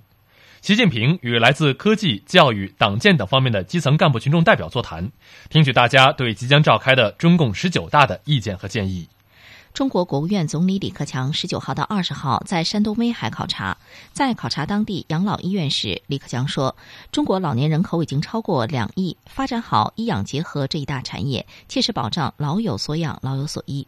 [0.62, 5.12] 习近平与来自科技、教育、党建等方面的基层干部群众代表座谈，
[5.50, 9.10] 听取大家对即将召开的中共十九大的意见和建议。
[9.78, 13.78] 中国国务院总理李克强十九号到二十号在山东威海考察，
[14.12, 16.76] 在考察当地养老医院时，李克强说
[17.14, 23.86] ：“中国老年人口已经超过两亿，发展好医养结合这一大产业，切实保障老有所养、老有所依。”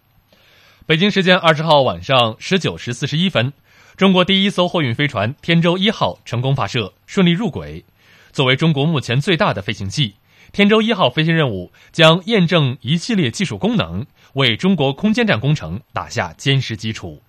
[0.85, 3.51] 北京时间二十号晚上十九时四十一分，
[3.97, 7.83] 中国第一艘货运飞船“天舟一号”成功发射，顺利入轨。
[8.31, 10.13] 作为中国目前最大的飞行器。
[10.51, 17.21] 天舟一号飞行任务将验证一系列技术功能，为中国空间站工程打下坚实基础。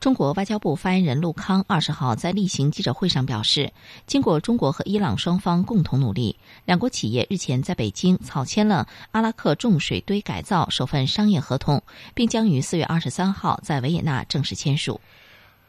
[0.00, 3.72] 中国外交部发言人陆康二十号在例行记者会上表示，
[4.04, 11.80] 经过中国和伊朗双方共同努力，两国企业日前在北京草签了阿拉克重水堆改造首份商业合同，
[12.14, 15.00] 并将于四月二十三号在维也纳正式签署。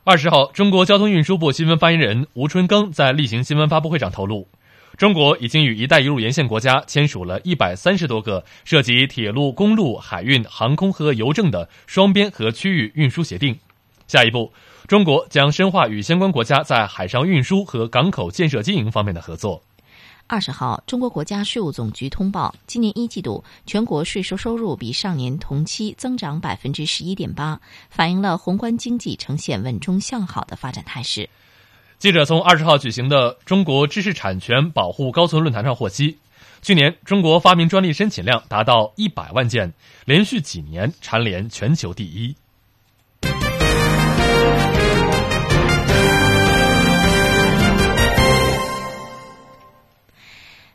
[0.03, 4.47] 二十号，中国交通运输部新闻发言人吴春耕在例行新闻发布会上透露。
[4.97, 13.57] 中国已经与“一带一路”沿线国家签署了一百三十多个涉及铁路、公路、海运、航空和邮政的双边和区域运输协定。
[14.07, 14.53] 下一步，
[14.87, 19.63] 中国将深化与相关国家在海上运输和港口建设经营方面的合作。
[20.27, 31.29] 二十号，中国国家税务总局通报，今年一季度全国税收收入比上年同期增长百分之十一点八，反映了宏观经济呈现稳中向好的发展态势。
[32.03, 36.17] 记者从二十号举行的中国知识产权保护高层论坛上获悉，
[36.61, 39.71] 去年中国发明专利申请量达到一百万件，
[40.03, 42.35] 连续几年蝉联全球第一。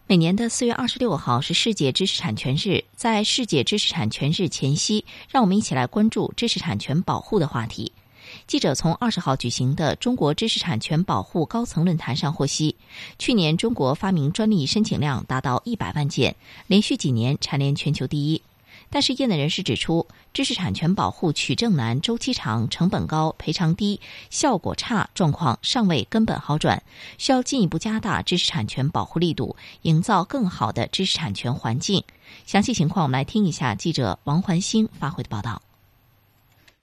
[0.06, 7.92] 每年的四月二十六号是世界知识产权日，在世界知识产权日前夕，让我们一起来关注知识产权保护的话题。
[8.48, 12.76] 记者从二十号举行的中国知识产权保护高层论坛上获悉，
[13.18, 16.34] 去年中国发明专利申请量达到一百万件，
[16.66, 18.40] 连续几年蝉联全球第一。
[18.88, 26.82] 但是，业内人士指出，知识产权保护取证难、周期长、成本高、赔偿低、效果差状况尚未根本好转，
[27.18, 32.02] 需要进一步加大知识产权保护力度，营造更好的知识产权环境。
[32.46, 35.60] 详细情况，我们来听一下记者王环星发回的报道。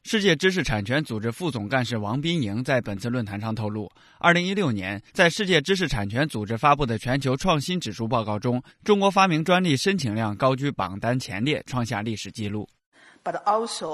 [0.07, 12.69] 世界知识产权组织副总干事王斌莹在本次论坛上透露，二零一六年在世界知识产权组织发布的全球创新指数报告中，中国发明专利申请量高居榜单前列，创下历史记录。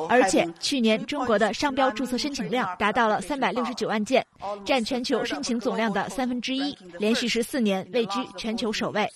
[0.10, 4.26] 而且，去年中国的商标注册申请量达到了三百六十九万件，
[4.66, 9.10] 占全球申请总量的三分之一，连续十四年位居全球首位。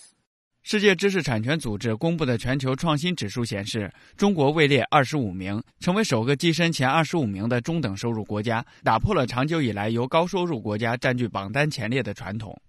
[0.68, 12.60] 世界知识产权组织公布的全球创新指数显示，中国位列二十五名，成为首个跻身前二十五名的中等收入国家，打破了长久以来由高收入国家占据榜单前列的传统。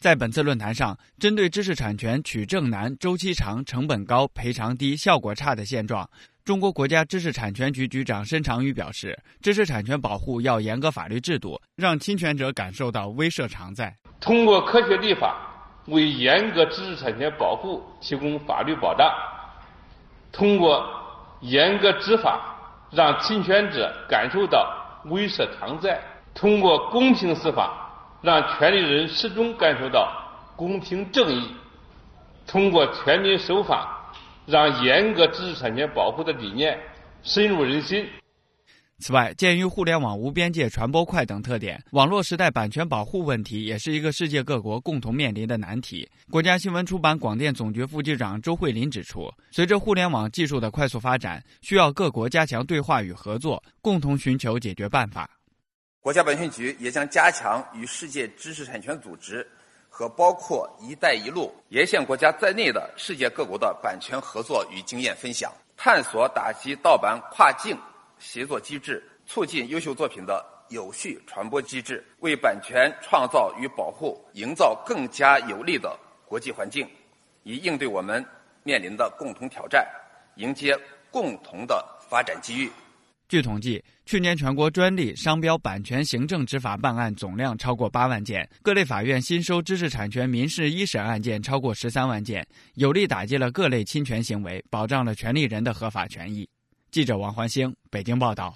[0.00, 6.08] 在本次论坛上，针对知识产权取证难、周期长、成本高、赔偿低、效果差的现状，
[6.46, 13.94] 中国国家知识产权局局长申长宇表示，知识产权保护要严格法律制度，让侵权者感受到威慑常在。
[14.20, 15.51] 通过科学立法。
[15.86, 19.12] 为严格知识产权保护提供法律保障，
[20.30, 20.86] 通过
[21.40, 22.40] 严格执法，
[22.90, 24.66] 让侵权者感受到
[25.06, 25.96] 威慑常在；
[26.34, 27.72] 通过公平司法，
[28.22, 30.08] 让权利人始终感受到
[30.54, 31.48] 公平正义；
[32.46, 34.12] 通过全民守法，
[34.46, 36.78] 让严格知识产权保护的理念
[37.24, 38.08] 深入人心。
[39.02, 46.08] 此外，鉴于互联网无边界、传播快等特点，网络时代版权保护问题也是一个世界各国共同面临的难题。
[46.30, 55.28] 国家新闻出版广电总局副局长周慧林指出，随着互联网技术的快速发展，需要各国加强对话与合作，共同寻求解决办法。
[56.00, 59.44] 国家版权局也将加强与世界知识产权组织
[59.88, 67.76] 和包括“一带一路”沿线国家在内的世界各国的版权合作与经验分享，探索打击盗版跨境。
[68.22, 76.88] 协作机制，促进优秀作品的有序传播机制，为版权创造与保护营造更加有利的国际环境，
[77.42, 78.24] 以应对我们
[78.62, 79.84] 面临的共同挑战，
[80.36, 80.78] 迎接
[81.10, 82.70] 共同的发展机遇。
[83.28, 96.46] 据统计，去年全国专利、商标、版权行政执法办案总量超过八万件，各类法院新收知识产权民事一审案件超过十三万件，有力打击了各类侵权行为，保障了权利人的合法权益。
[96.92, 98.54] 记者王环星北京报道。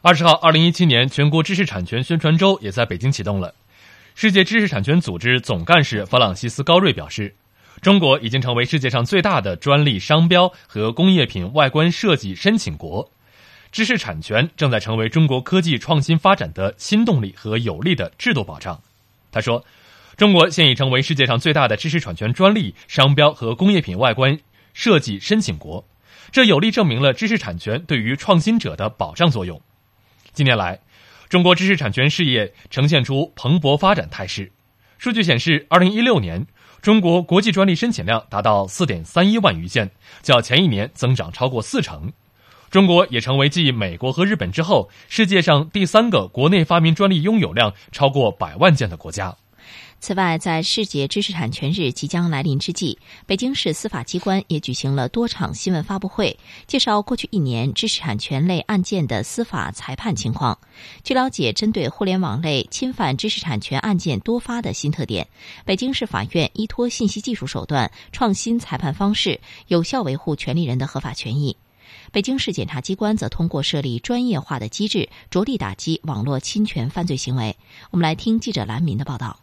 [0.00, 3.54] 二十号，二零一七年全国知识产权宣传周也在北京启动了。
[4.14, 7.36] 世界知识产权组织总干事弗朗西斯·高瑞表示，
[7.82, 13.10] 中国已经成为世界上最大的专利商标和工业品外观设计申请国，
[13.70, 18.80] 知识产权正在成为中国科技创新发展的新动力和有力的制度保障。
[19.30, 19.62] 他说，
[20.16, 24.40] 中国现已成为世界上最大的知识产权专利、商标和工业品外观
[24.72, 25.84] 设计申请国，
[26.32, 29.60] 这有力证明了知识产权对于创新者的保障作用。
[30.32, 30.80] 近年来，
[31.28, 34.50] 中国知识产权事业呈现出蓬勃发展态势。
[34.96, 36.46] 数据显示，二零一六年
[36.80, 39.90] 中国国际专利申请量达到四点三一万余件，
[40.22, 42.10] 较前一年增长超过四成。
[42.70, 49.36] 中国也成为继美国和日本之后，世界上第三个国内发明专利拥有量超过百万件的国家。
[50.02, 56.36] 此外，在世界知识产权日即将来临之际，北京市司法机关也举行了多场新闻发布会，
[56.66, 60.58] 介绍过去一年知识产权类案件的司法裁判情况。
[61.04, 65.28] 据了解，针对互联网类侵犯知识产权案件多发的新特点，
[65.64, 71.56] 北京市法院依托信息技术手段，创新裁判方式，有效维护权利人的合法权益。
[72.10, 77.56] 北京市检察机关则通过设立专业化的机制，着力打击网络侵权犯罪行为。
[77.92, 79.38] 我们来听记者蓝民的报道。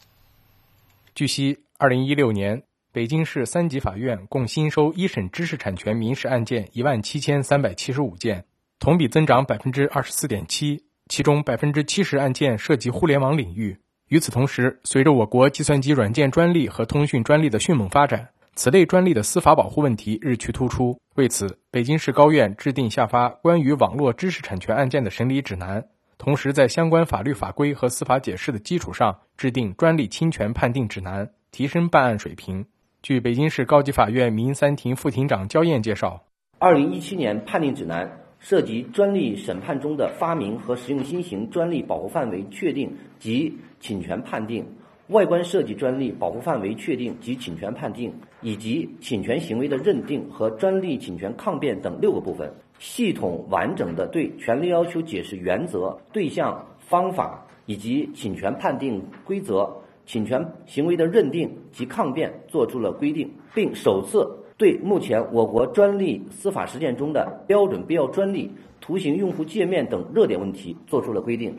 [1.16, 8.46] 据悉，二零一六年，北京市三级法院共新收一审知识产权民事案件一万七千三百七十五件，
[8.80, 10.84] 同比增长百分之二十四点七。
[11.08, 13.76] 其中百分之七十案件涉及互联网领域。
[14.10, 21.00] 与此同时，随着我国计算机软件专利和通讯专利的迅猛发展，此类专利的司法保护问题日趋突出。
[21.16, 25.84] 为此，北京市高院制定下发关于网络知识产权案件的审理指南。
[26.20, 32.66] 同时，在相关法律法规和司法解释的基础上，制定专利侵权判定指南，提升办案水平。
[33.02, 36.26] 据北京市高级法院民三庭副庭长焦燕介绍，
[36.58, 44.76] 二零一七年判定指南涉及专利审判中的发明和实用新型专利保护范围确定及侵权判定、
[45.08, 52.54] 外观设计专利保护范围确定及侵权判定，以及侵权行为的认定和专利侵权抗辩等六个部分。
[52.80, 59.70] 系统完整的对权利要求解释原则、对象、方法以及侵权判定规则、
[60.06, 71.54] 侵权行为的认定及抗辩作出了规定，并首次对目前我国专利司法实践中的标准必要专利、图形用户界面等热点问题作出了规定。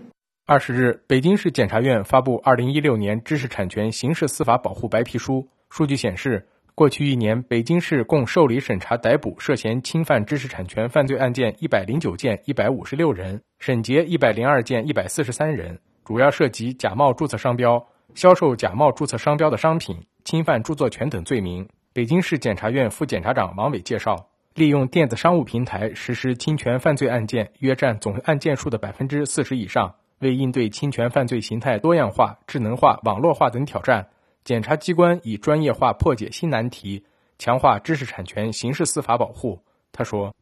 [0.46, 6.46] 二十日，北京市检察院发布《二零一六年知识产权刑事司法保护白皮书》，数据显示。
[6.80, 21.68] 过去一年，北京市共受理审查逮捕涉嫌侵犯知识产权犯罪案件一百零九件，一百五十六人，审结一百零二件，一百四十三人，主要涉及假冒注册商标、销售假冒注册商标的商品、侵犯著作权等罪名。
[21.92, 29.96] 北京市检察院副检察长王伟介绍，利用电子商务平台实施侵权犯罪案件约占总案件数的百分之四十以上。
[30.20, 34.06] 为应对侵权犯罪形态多样化、智能化、网络化等挑战。
[34.42, 37.05] 检察机关以专业化破解新难题，
[37.38, 39.61] 强化知识产权刑事司法保护。
[39.92, 40.35] 他说：“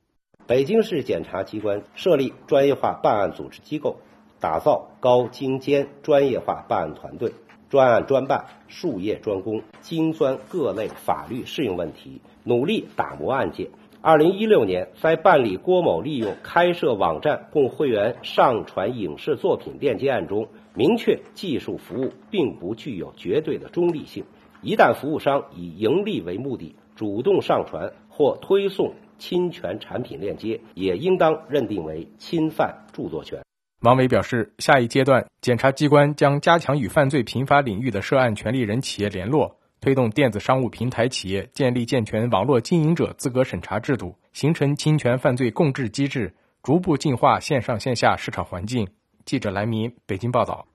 [0.47, 3.97] 北京市检察机关设立专业化办案组织机构，
[4.41, 7.33] 打造高精尖专业化办案团队，
[7.69, 13.69] 专案专办、术业专攻，精钻各类法律适用问题，努力打磨案件。
[14.01, 24.25] 二零一六年，在办理郭某利用开设网站供会员上传影视作品链接案中。”明确技术服务并不具有绝对的中立性，
[24.63, 33.41] 一旦服务商以盈利为目的，主动上传或推送侵权产品链接，也应当认定为侵犯著作权。
[33.81, 48.89] 王伟表示，下一阶段，检察机关将加强与犯罪频发领域的涉案权利人企业联络，推动电子商务平台企业建立健全网络经营者资格审查制度，形成侵权犯罪共治机制，逐步净化线上线下市场环境。
[49.25, 50.67] 记者来民北京报道。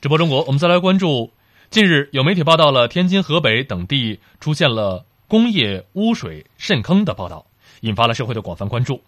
[0.00, 1.30] 直播中国，我们再来关注。
[1.70, 7.46] 近日有媒体报道了天津、河北等地出现了工业污水渗坑的报道，
[7.82, 9.02] 引发了社会的广泛关注。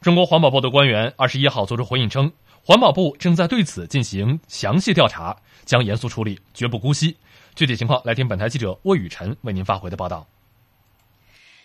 [0.00, 2.30] 中国环保部的官员二十一号作出回应称，
[2.64, 7.16] 环保部正在对此进行详细调查，将严肃处理，绝不姑息。
[7.56, 10.26] 具体情况，来听本台记者魏雨辰为您发回的报道。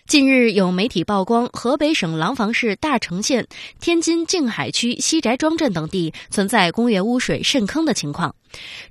[0.06, 3.46] 近日有媒体曝光，河北省廊坊市大城县、
[3.80, 8.34] 天津静海区西宅庄镇等地存在工业污水渗坑的情况。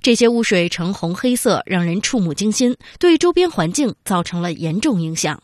[0.02, 5.40] 这些污水呈红黑色，让人触目惊心，对周边环境造成了严重影响。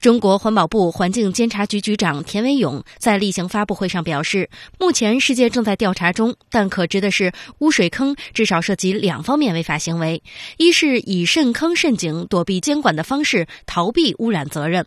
[0.00, 4.48] 中国环保部环境监察局局长田维勇在例行发布会上表示，
[4.78, 10.22] 目前世界正在调查中，但可知的是，污水坑至少涉及两方面违法行为：
[10.56, 14.84] 一是以渗坑渗井躲避监管的方式逃避污染责任；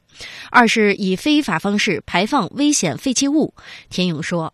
[0.52, 3.54] 二是以非法方式排放危险废弃物。
[3.90, 4.54] 田勇说。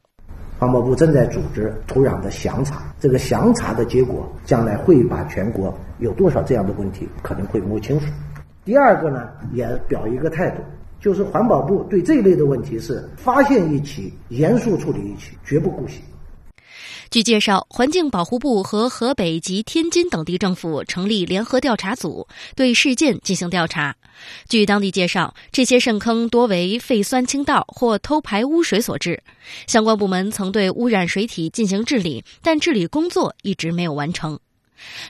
[0.58, 8.06] 环保部正在组织土壤的详查，这个详查的结果将来会把全国有多少这样的问题可能会摸清楚。
[8.66, 10.64] 第二个呢，也表一个态度，
[11.00, 16.02] 就是环保部对这一类的问题是发现一起严肃处理一起，绝不姑息。
[17.12, 23.96] 据介绍，环境保护部和河北及天津等地政府成立联合调查组，对事件进行调查。
[24.50, 29.22] 据当地介绍，这些渗坑多为废酸倾倒或偷排污水所致。
[29.68, 34.40] 相关部门曾对污染水体进行治理，但治理工作一直没有完成。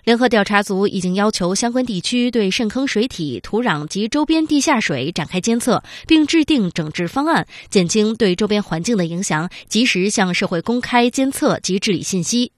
[0.03, 12.51] 联合调查组已经要求相关地区对渗坑水体、土壤及周边地下水展开监测，并制定整治方案，减轻对周边环境的影响，及时向社会公开监测及治理信息。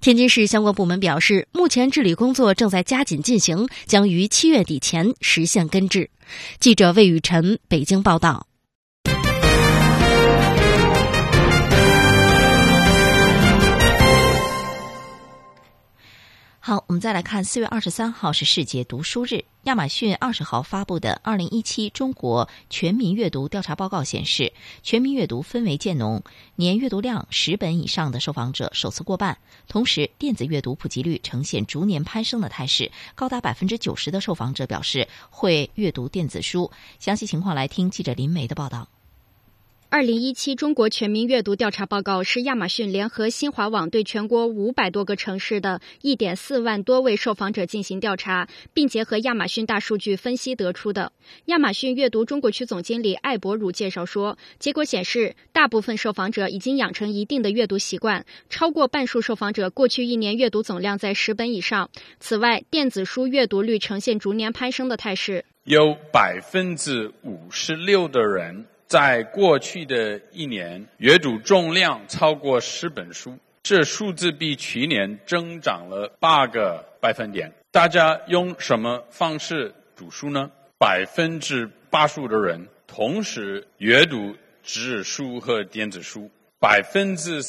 [0.00, 6.10] 天津市相关部门表示，目前治理工作正在加紧进行，将于七月底前实现根治。
[6.60, 8.46] 记者魏雨晨北京报道。
[16.66, 19.44] 好，我们再来看四月二十三号是世界读书日。
[19.64, 24.50] 亚马逊二十号发布的二零一七中国全民阅读调查报告显示，
[24.82, 26.22] 全民阅读氛围渐浓，
[26.56, 29.36] 年阅读量十本以上的受访者首次过半。
[29.68, 36.70] 同时，电子阅读普及率呈现逐年攀升的态势，高达百分之九十的受访者表示会阅读电子书。
[36.98, 38.88] 详细情况来听记者林梅的报道。
[39.94, 51.12] 二零一七中国全民阅读调查报告是亚马逊联合新华网对全国五百多个城市的一点四万多位受访者进行调查，并结合亚马逊大数据分析得出的。
[51.44, 61.88] 亚马逊阅读中国区总经理艾博儒介绍说，结果显示，大部分受访者已经养成一定的阅读习惯，超过半数受访者过去一年阅读总量在十本以上。
[62.18, 68.66] 此外，电子书阅读率呈现逐年攀升的态势，有百分之五十六的人。
[68.86, 77.52] 在过去的一年，阅读重量超过十本书，这数字比去年增长了八个百分点。
[77.72, 80.50] 大家用什么方式读书呢？
[80.78, 86.30] 百分之八十五的人同时阅读纸书和电子书，
[86.60, 87.40] 百分之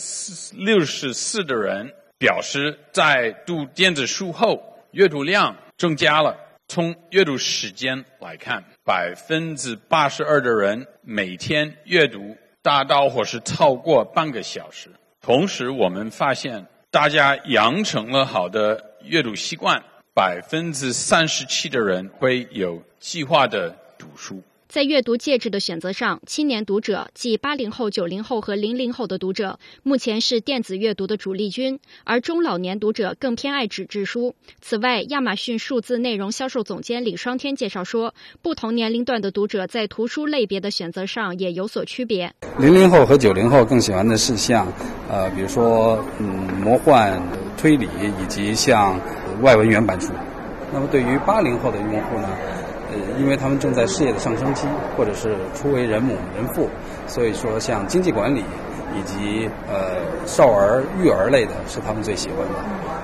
[0.53, 6.35] 六十四的人表示在读电子书后，阅读量增加了。
[6.67, 14.89] 从阅读时间来看，百分之八十二的人每天阅读达到或是超过半个小时。
[15.21, 19.81] 同时，我们发现大家养成了好的阅读习惯，
[20.13, 24.41] 百分之三十七的人会有计划的读书。
[24.75, 34.35] 在阅读介质的选择上，青年读者即八零后、九零后和零零后的读者，目前是电子阅读的主力军，而中老年读者更偏爱纸质书。
[34.59, 42.33] 此外，亚马逊数字内容销售总监李双天介绍说，不同年龄段的读者在图书类别的选择上也有所区别。
[42.59, 44.67] 零零后和九零后更喜欢的是像，
[45.09, 46.27] 呃，比如说，嗯，
[46.61, 47.17] 魔幻、
[47.57, 47.87] 推理
[48.21, 48.99] 以及像
[49.41, 50.11] 外文原版书。
[50.73, 52.27] 那么，对于八零后的用户呢？
[53.19, 56.69] 因为他们正在事业的上升期，或者是初为人母人父，
[57.07, 58.43] 所以说像经济管理
[58.95, 59.95] 以及呃
[60.25, 62.55] 少儿育儿类的是他们最喜欢的。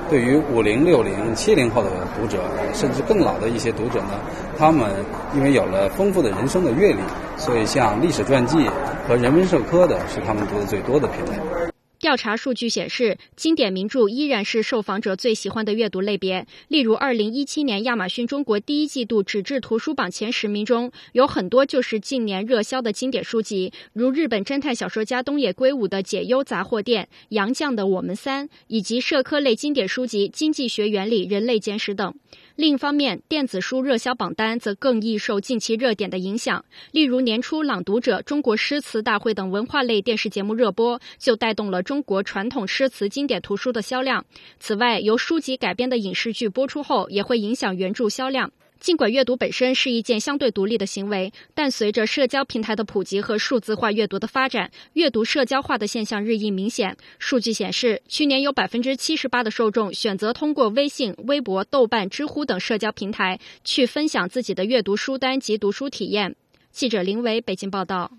[0.10, 1.90] 对于五零、六零、七零后的
[2.20, 2.40] 读者，
[2.74, 4.20] 甚至更老的一些读者呢，
[4.58, 4.90] 他们
[5.34, 7.00] 因为有了丰富的人生的阅历，
[7.38, 8.70] 所以像历史传记
[9.08, 11.71] 和人文社科的是他们读的最多的品类。
[12.02, 16.48] 调查数据显示，经典名著依然是受访者最喜欢的阅读类别。
[16.68, 32.16] 例如，二零一七年亚马逊中国第一季度纸质图书榜前十名中，有很多就是近年热销的经典书籍，如日本侦探小说家东野圭吾的《解忧杂货店》、杨绛的《我们三》，以及社科类经典书籍《经济学原理》《人类简史》等。
[32.56, 36.64] 另一方面，电子书热销榜单则更易受近期热点的影响。
[36.92, 44.26] 例如，年初《朗读者》《中国诗词大会》等文化类电视节目热播，就带动了中国传统诗词经典图书的销量。
[44.60, 48.52] 此外，由书籍改编的影视剧播出后，也会影响原著销量。
[48.82, 56.98] 尽管阅读本身是一件相对独立的行为，但随着社交平台的普及和数字化阅读的发展，阅读社交化的现象日益明显。
[57.20, 66.36] 数据显示，去年有百分之七十八的受众选择通过微信、微博、豆瓣、知乎等社交平台去分享自己的阅读书单及读书体验。
[66.72, 68.12] 记者林维北京报道。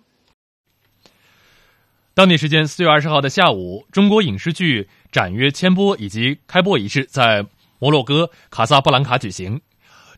[2.15, 7.45] 当地时间四月二十号的下午，中国影视剧展约签播以及开播仪式在
[7.81, 9.61] 摩洛哥卡萨布兰卡举行。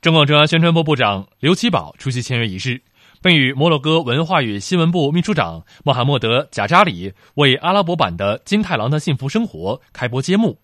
[0.05, 2.83] 中共中央宣传部部长刘奇葆出席签约仪式，
[3.23, 10.59] 并与摩洛哥文化与新闻部秘书长穆罕默德·贾扎里为阿拉伯版的《金太郎的幸福生活》开播揭幕。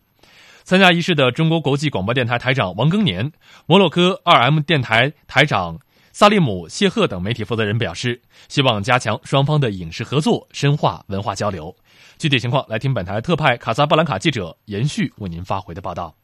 [0.62, 3.32] 参加仪式的中国国际广播电台台长王庚年、
[3.64, 5.80] 摩洛哥 2M 电台台长
[6.12, 11.74] 萨利姆·谢赫等媒体负责人表示，希望加强双方的影视合作，深化文化交流。
[12.18, 16.14] 具体情况，来听本台特派卡萨布兰卡记者延续为您发回的报道。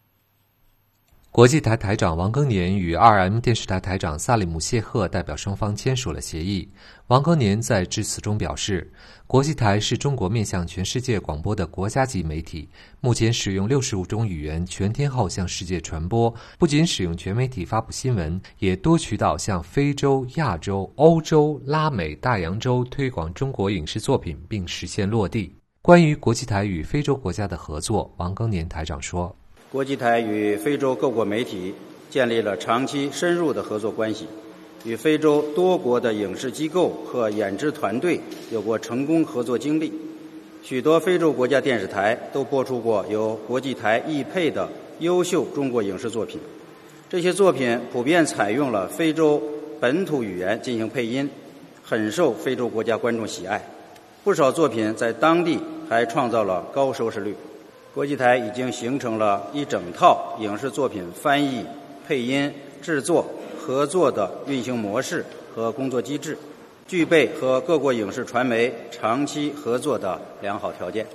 [1.37, 6.67] 国际台台长王庚年与 R.M 电视台台长萨利姆谢赫代表双方签署了协议。
[7.09, 8.91] 王庚年在致辞中表示，
[9.27, 12.67] 国际台是中国面向全世界广播的国家级媒体，
[13.03, 16.35] 目前使用六十五种语言全天候向世界传播。
[16.57, 25.55] 不仅使用全媒体发布新闻，也多渠道向非洲、亚洲、欧洲、拉美、大洋洲推广中国影视作品，并实现落地。
[25.83, 29.37] 关于国际台与非洲国家的合作，王庚年台长说。
[29.73, 31.75] 国际台与非洲各国媒体
[32.09, 34.27] 建立了长期深入的合作关系，
[34.85, 38.21] 与非洲多国的影视机构和演制团队
[38.53, 39.93] 有过成功合作经历。
[40.63, 44.69] 许多非洲国家电视台都播出过由国际台译配的
[45.01, 46.41] 优秀中国影视作品。
[47.11, 49.43] 这些作品普遍采用了非洲
[49.81, 51.29] 本土语言进行配音，
[51.83, 53.61] 很受非洲国家观众喜爱。
[54.23, 55.59] 不少作品在当地
[55.89, 57.35] 还创造了高收视率。
[57.97, 61.65] 国际台已经形成了一整套影视作品翻译、
[62.07, 63.27] 配音、制作、
[63.59, 65.25] 合作的运行模式
[65.55, 66.37] 和工作机制，
[66.87, 71.07] 具备和各国影视传媒长期合作的良好条件。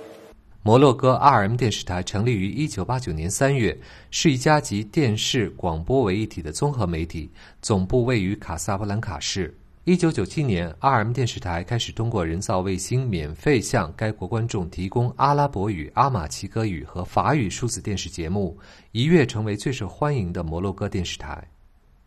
[0.64, 3.78] 摩洛哥 R M 电视台成立于1989年3月，
[4.10, 7.30] 是一家集电视、广播为一体的综合媒体，
[7.60, 9.56] 总部位于卡萨布兰卡市。
[9.84, 18.56] 一九九七年，RM 电视台开始通过人造卫星免费向该国观众提供阿拉伯语、阿马奇格语和法语数字电视节目，
[18.92, 21.44] 一跃成为最受欢迎的摩洛哥电视台。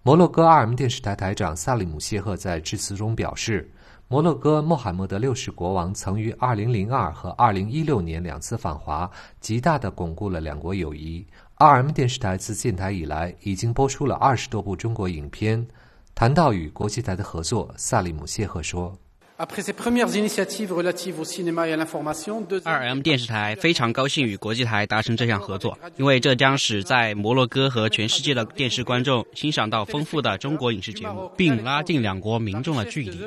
[0.03, 3.69] 摩洛哥 RM 电视台台长萨利姆谢赫在致辞中表示，
[4.07, 9.11] 摩洛哥穆罕默德六世国王曾于二零零二和二零一六年两次访华，
[9.41, 11.27] 极大地巩固了两国友谊。
[11.57, 15.67] RM 电视台自建台以来，已经播出了二十多部中国影片。
[16.15, 18.97] 谈到与国际台的合作，萨利姆谢赫说。
[22.63, 33.19] 二 M 电视台非常高兴与国际台达成这项合作，因为这将使在摩洛哥和全世界的电视观众欣赏到丰富的中国影视节目，并拉近两国民众的距离。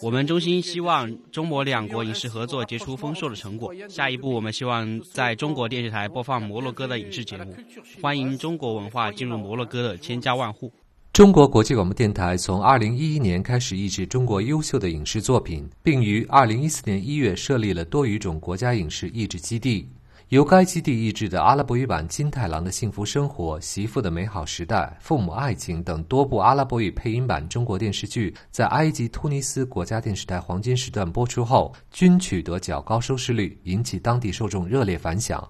[0.00, 3.70] 我们衷心希望中摩两国影视合作结出丰硕的成果。
[3.86, 7.54] 下一步，我们希望在中国电视台播放摩洛哥的影视节目，
[8.00, 10.72] 欢迎中国文化进入摩洛哥的千家万户。
[11.12, 19.88] 中国国际广播电台从二零一一年开始译制中国优秀的影视作品，并于二零一四年一月设立了多语种国家影视译制基地。
[20.28, 35.46] 由该基地译制的阿拉伯语版《金太郎的幸福生活》《媳妇的美好时代》《父母爱情》等多部阿拉伯语配音版中国电视剧，在埃及突尼斯国家电视台黄金时段播出后，均取得较高收视率，引起当地受众热烈反响。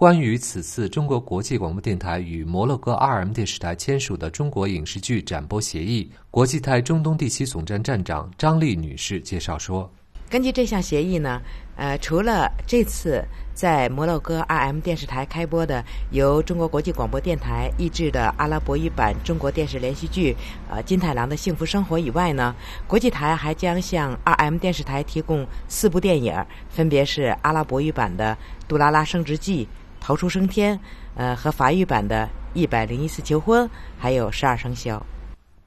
[0.00, 9.92] 关于此次中国国际广播电台与摩洛哥 R M 电视台签署的中国影视剧展播协议，国际台中东地区总站站长张丽女士介绍说
[10.30, 11.38] ：“根据这项协议呢，
[11.76, 13.22] 呃，除了这次
[13.52, 20.32] 在摩洛哥 R M 电视台开播的由中国国际广播电台译制的阿拉伯语版中国电视连续剧
[20.70, 28.34] 《呃金太郎的幸福生活》以外呢，国际台还将向 R M 电视台提供四部电影，分别是阿拉伯语版的
[28.66, 29.66] 《杜拉拉升职记》。”
[30.00, 30.78] 逃出升天，
[31.14, 32.24] 呃，和法语版的
[32.54, 33.64] 《一百零一次求婚》，
[33.98, 34.96] 还有《十二生肖》。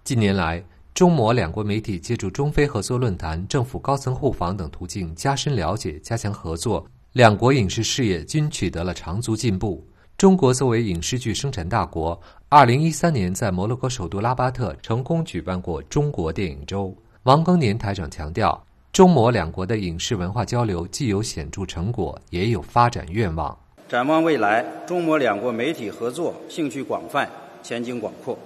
[0.03, 0.61] 近年来，
[0.93, 9.85] 中摩两国媒体借助中非合作论坛、政府高层互访等途径加深了解、加强合作，两国影视事业均取得了长足进步。
[10.17, 12.19] 中国作为影视剧生产大国，
[12.49, 16.95] 二零一三年在摩洛哥首都拉巴特成功举办过中国电影周。
[17.23, 23.57] 王庚年台长强调，中摩两国的影视文化交流既有显著成果，也有发展愿望。
[23.89, 27.29] 展望未来，中摩两国媒体合作兴趣广泛，
[27.61, 28.37] 前景广阔。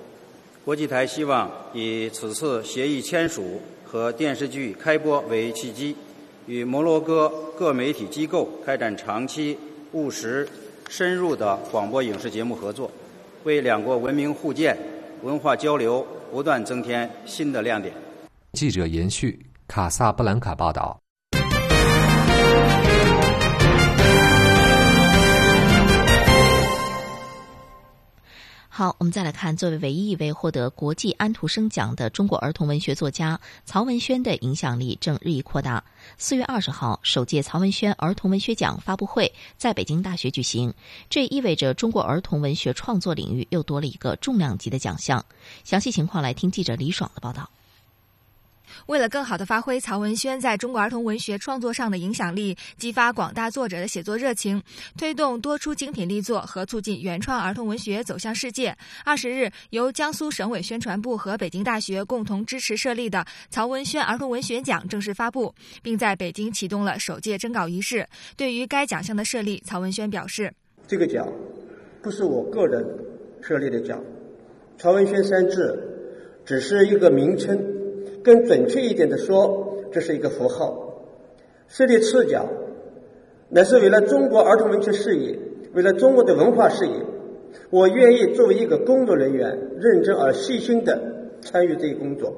[0.65, 5.95] 国际台希望以此次协议签署和电视剧开播为契机，
[6.47, 9.57] 与摩洛哥各媒体机构开展长期、
[9.93, 10.45] 务实、
[10.89, 12.91] 深入的广播影视节目合作，
[13.45, 14.77] 为两国文明互鉴、
[15.21, 17.93] 文化交流不断增添新的亮点。
[18.51, 20.99] 记者延续卡萨布兰卡报道。
[28.77, 35.83] 好，我们再来看，作为唯一一位获得国际安徒生奖的中国儿童文学作家曹文轩的影响力正日益扩大。
[36.19, 40.71] 四月二十号，首届曹文轩儿童文学奖发布会在北京大学举行，
[41.09, 45.25] 这意味着中国儿童文学创作领域又多了一个重量级的奖项。
[45.63, 47.49] 详细情况来听记者李爽的报道。
[48.87, 54.61] 为了更好地发挥曹文轩在中国儿童文学创作上的影响力，激发广大作者的写作热情，
[54.97, 68.07] 推动多出精品力作和促进原创儿童文学走向世界，二十日，由江苏省委宣传部和北京大学共同支持设立的曹文轩儿童文学奖正式发布，并在北京启动了首届征稿仪式。
[68.35, 70.51] 对于该奖项的设立，曹文轩表示
[70.87, 71.27] ：“这个奖
[72.01, 72.85] 不是我个人
[73.41, 74.01] 设立的奖，
[74.77, 75.77] 曹文轩三字
[76.45, 77.57] 只是一个名称。”
[78.27, 81.05] 更准确一点的说，这是一个符号。
[81.69, 82.45] 设立赤脚，
[83.47, 85.39] 乃是为了中国儿童文学事业，
[85.73, 86.91] 为了中国的文化事业。
[87.69, 91.01] 我愿意作为一个工作人员，认真而细心的
[91.39, 92.33] 参与这一工作。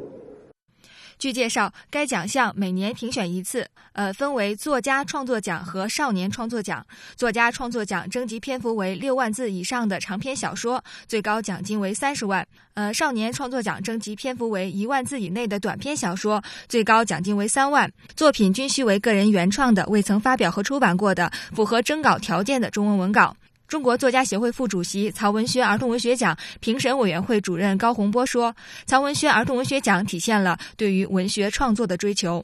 [1.20, 6.84] 据介绍，该奖项每年评选一次，呃，分为作家创作奖和少年创作奖。
[7.17, 12.41] 作家创作奖征集篇幅为六万字以上的长篇小说，最高奖金为三十万；
[12.74, 17.91] 呃，少年创作奖征集篇幅为一万字以内的短篇小说，最高奖金为三万。
[18.15, 23.36] 作品均需为个人原创的，未曾发表和出版过的，符合征稿条件的中文文稿。
[23.70, 28.55] 中国作家协会副主席、曹文轩儿童文学奖评审委员会主任高洪波说
[28.88, 32.43] ：“曹文轩儿童文学奖体现了对于文学创作的追求。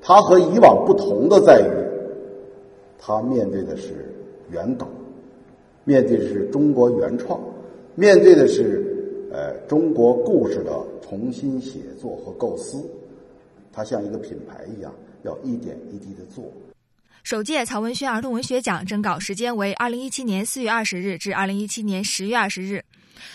[0.00, 1.70] 他和以往不同的在于，
[3.00, 4.14] 他面对的是
[4.48, 4.88] 原稿，
[5.82, 7.40] 面对的是中国原创，
[7.96, 10.70] 面对的是呃中国故事的
[11.02, 12.80] 重新写作和构思。
[13.72, 14.94] 他像一个品牌一样，
[15.24, 16.44] 要一点一滴的做。”
[17.30, 22.84] 首届曹文轩儿童文学奖征稿时间为二零一七年四月二十日至二零一七年十月二十日。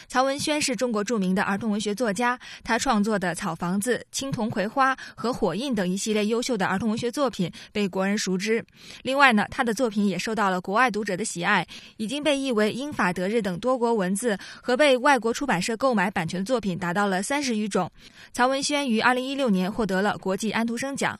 [0.09, 8.61] 曹文轩是中国著名的儿童文学作家，他创作的《草房子》《青铜葵花》和《火印》等一系列优秀的儿童文学作品被国人熟知。
[9.03, 11.65] 另外呢，他的作品也受到了国外读者的喜爱，
[11.95, 17.89] 已经被译为英法德日等多国文字和被外国出版社购买版权的作品达到了三十余种。
[18.33, 21.17] 曹文轩于二零一六年获得了国际安徒生奖。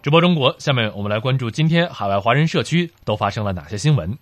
[0.00, 4.16] 直播中国，下面我们来关注今天海外华人社区都发生了哪些新闻。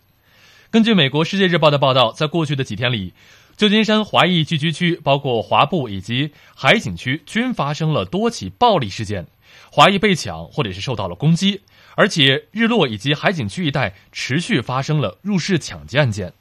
[0.71, 3.13] 根据美国《世界日报》的报道，在过去的几天里，
[3.59, 9.27] 旧金山华裔聚居区，包括华埠以及海景区，均发生了多起暴力事件，
[9.71, 11.61] 华裔被抢或者是受到了攻击，
[11.95, 16.33] 而且日落以及海景区一带持续发生了入室抢劫案件。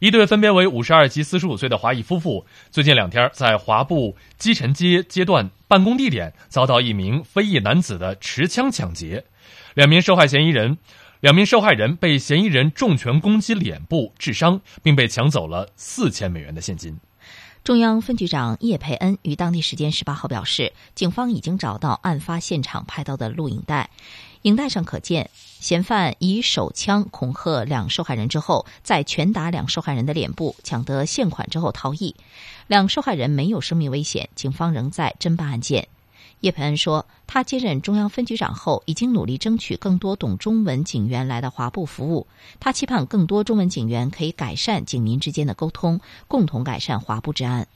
[0.00, 9.26] 一对分别为五十二及四十五岁的华裔夫妇，最近两天在华埠基臣街街段办公地点遭到一名非裔男子的持枪抢劫，
[9.74, 10.78] 两名受害嫌疑人，
[11.20, 16.98] 两名受害人被嫌疑人重拳攻击脸部致伤，并被抢走了四千美元的现金。
[17.62, 23.90] 中央分局长叶培恩于当地时间十八号表示，警方已经找到案发现场拍到的录影带。
[24.42, 25.28] 影带上可见，
[25.60, 32.16] 嫌犯以手枪恐吓两受害人之后，再拳打两受害人的脸部，抢得现款之后逃逸。
[32.66, 35.88] 两受害人没有生命危险，警方仍在侦办案件。
[36.40, 42.26] 叶培恩说，他接任中央分局长后，已经努力争取更多懂中文警员来到华埠服务。
[42.58, 47.68] 他期盼更多中文警员可以改善警民之间的沟通，共同改善华埠治安。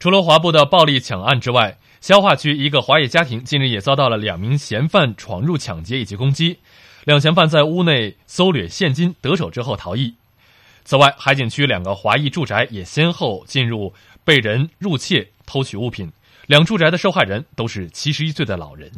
[0.00, 6.58] 除了华埠的暴力抢案之外，消化区一个华裔家庭近日也遭到了两名嫌犯闯入抢劫以及攻击，
[7.04, 10.14] 两嫌犯在屋内搜掠现金得手之后逃逸。
[10.84, 13.92] 此外，海景区两个华裔住宅也先后进入
[14.24, 16.12] 被人入窃偷取物品，
[16.46, 18.92] 两住宅的受害人都是七十一岁的老人。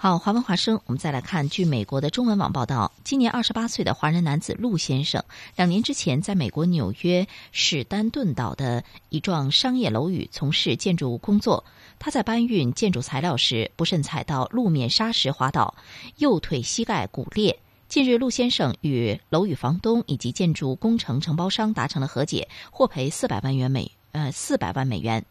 [0.00, 5.24] 好，华文华声，我们再来看，据美国的中文网报道，今年二十八岁的华人男子陆先生，
[5.56, 11.64] 两年之前在美国纽约史丹顿岛的一幢商业楼宇从事建筑工作。
[11.98, 15.74] 他在搬运建筑材料时，不慎踩到路面沙石滑倒，
[16.18, 17.58] 右腿膝盖骨裂。
[17.88, 23.97] 近日，陆先生与楼宇房东以及建筑工程承包商达成了和解，获赔四百万元美。
[24.12, 25.24] 呃，四百万美元。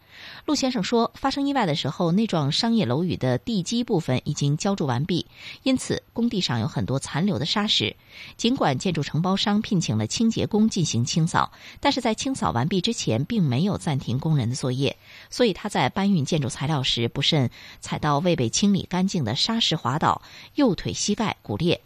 [0.46, 5.26] 陆先生说，发生意外的时候，那幢商业楼宇的地基部分已经浇筑完毕，
[5.64, 7.96] 因此工地上有很多残留的沙石。
[8.36, 14.96] 尽管建筑承包商聘请了清洁工进行清扫，但是在清扫完毕之前，并没有暂停工人的作业，
[15.30, 17.50] 所以他在搬运建筑材料时不慎
[17.80, 20.22] 踩到未被清理干净的沙石滑倒，
[20.56, 21.82] 右腿膝盖骨裂。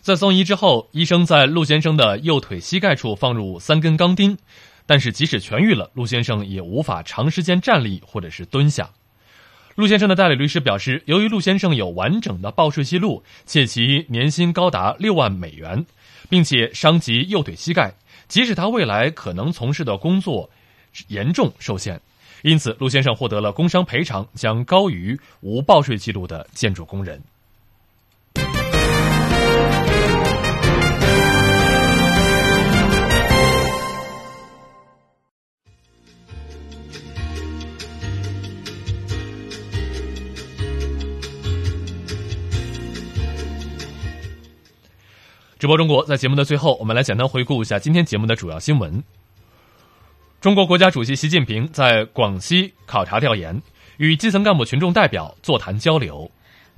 [0.00, 4.36] 在送医之后，医生在陆先生的右腿膝盖处放入三根钢钉。
[4.92, 8.90] 但是，即使痊愈了，陆先生也无法长时间站立或者是蹲下。
[9.74, 15.86] 陆先生的代理律师表示，由于陆先生有完整的报税记录，且其年薪高达六万美元，
[16.28, 17.94] 并且伤及右腿膝盖，
[18.28, 20.50] 即使他未来可能从事的工作
[21.08, 21.98] 严重受限，
[22.42, 27.18] 因此陆先生获得了工伤赔偿，将高于无报税记录的建筑工人。
[45.62, 49.00] 直播中国，在节目的最后，我们来简单回顾一下今天节目的主要新闻。
[50.40, 53.62] 中国国家主席习近平在广西考察调研，
[53.96, 56.28] 与基层干部群众代表座谈交流。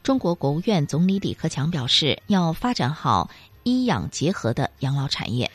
[0.02, 3.30] 中国国务院总理李克强表示，要发展好
[3.62, 5.50] 医养结合的养老产业。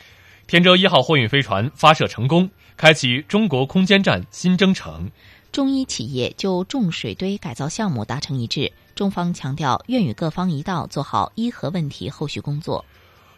[0.47, 5.07] 天舟一号货运飞船发射成功，开启中国空间站新征程。
[5.51, 12.83] 中医企业就重水堆改造项目达成一致，中方强调愿与各方一道做好医核问题后续工作。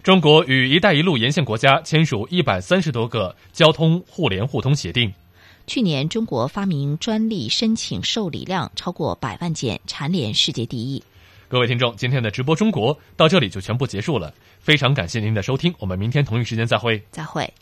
[0.04, 5.14] 中国与“一带一路”沿线国家签署一百三十多个交通互联互通协定。
[5.68, 11.04] 去年，中国发明专利申请受理量超过百万件，蝉联世界第一。
[11.48, 17.00] 各位听众，今天的直播中国到这里就全部结束了，非常感谢您的收听，我们明天同一时间再会。
[17.12, 17.54] 再会。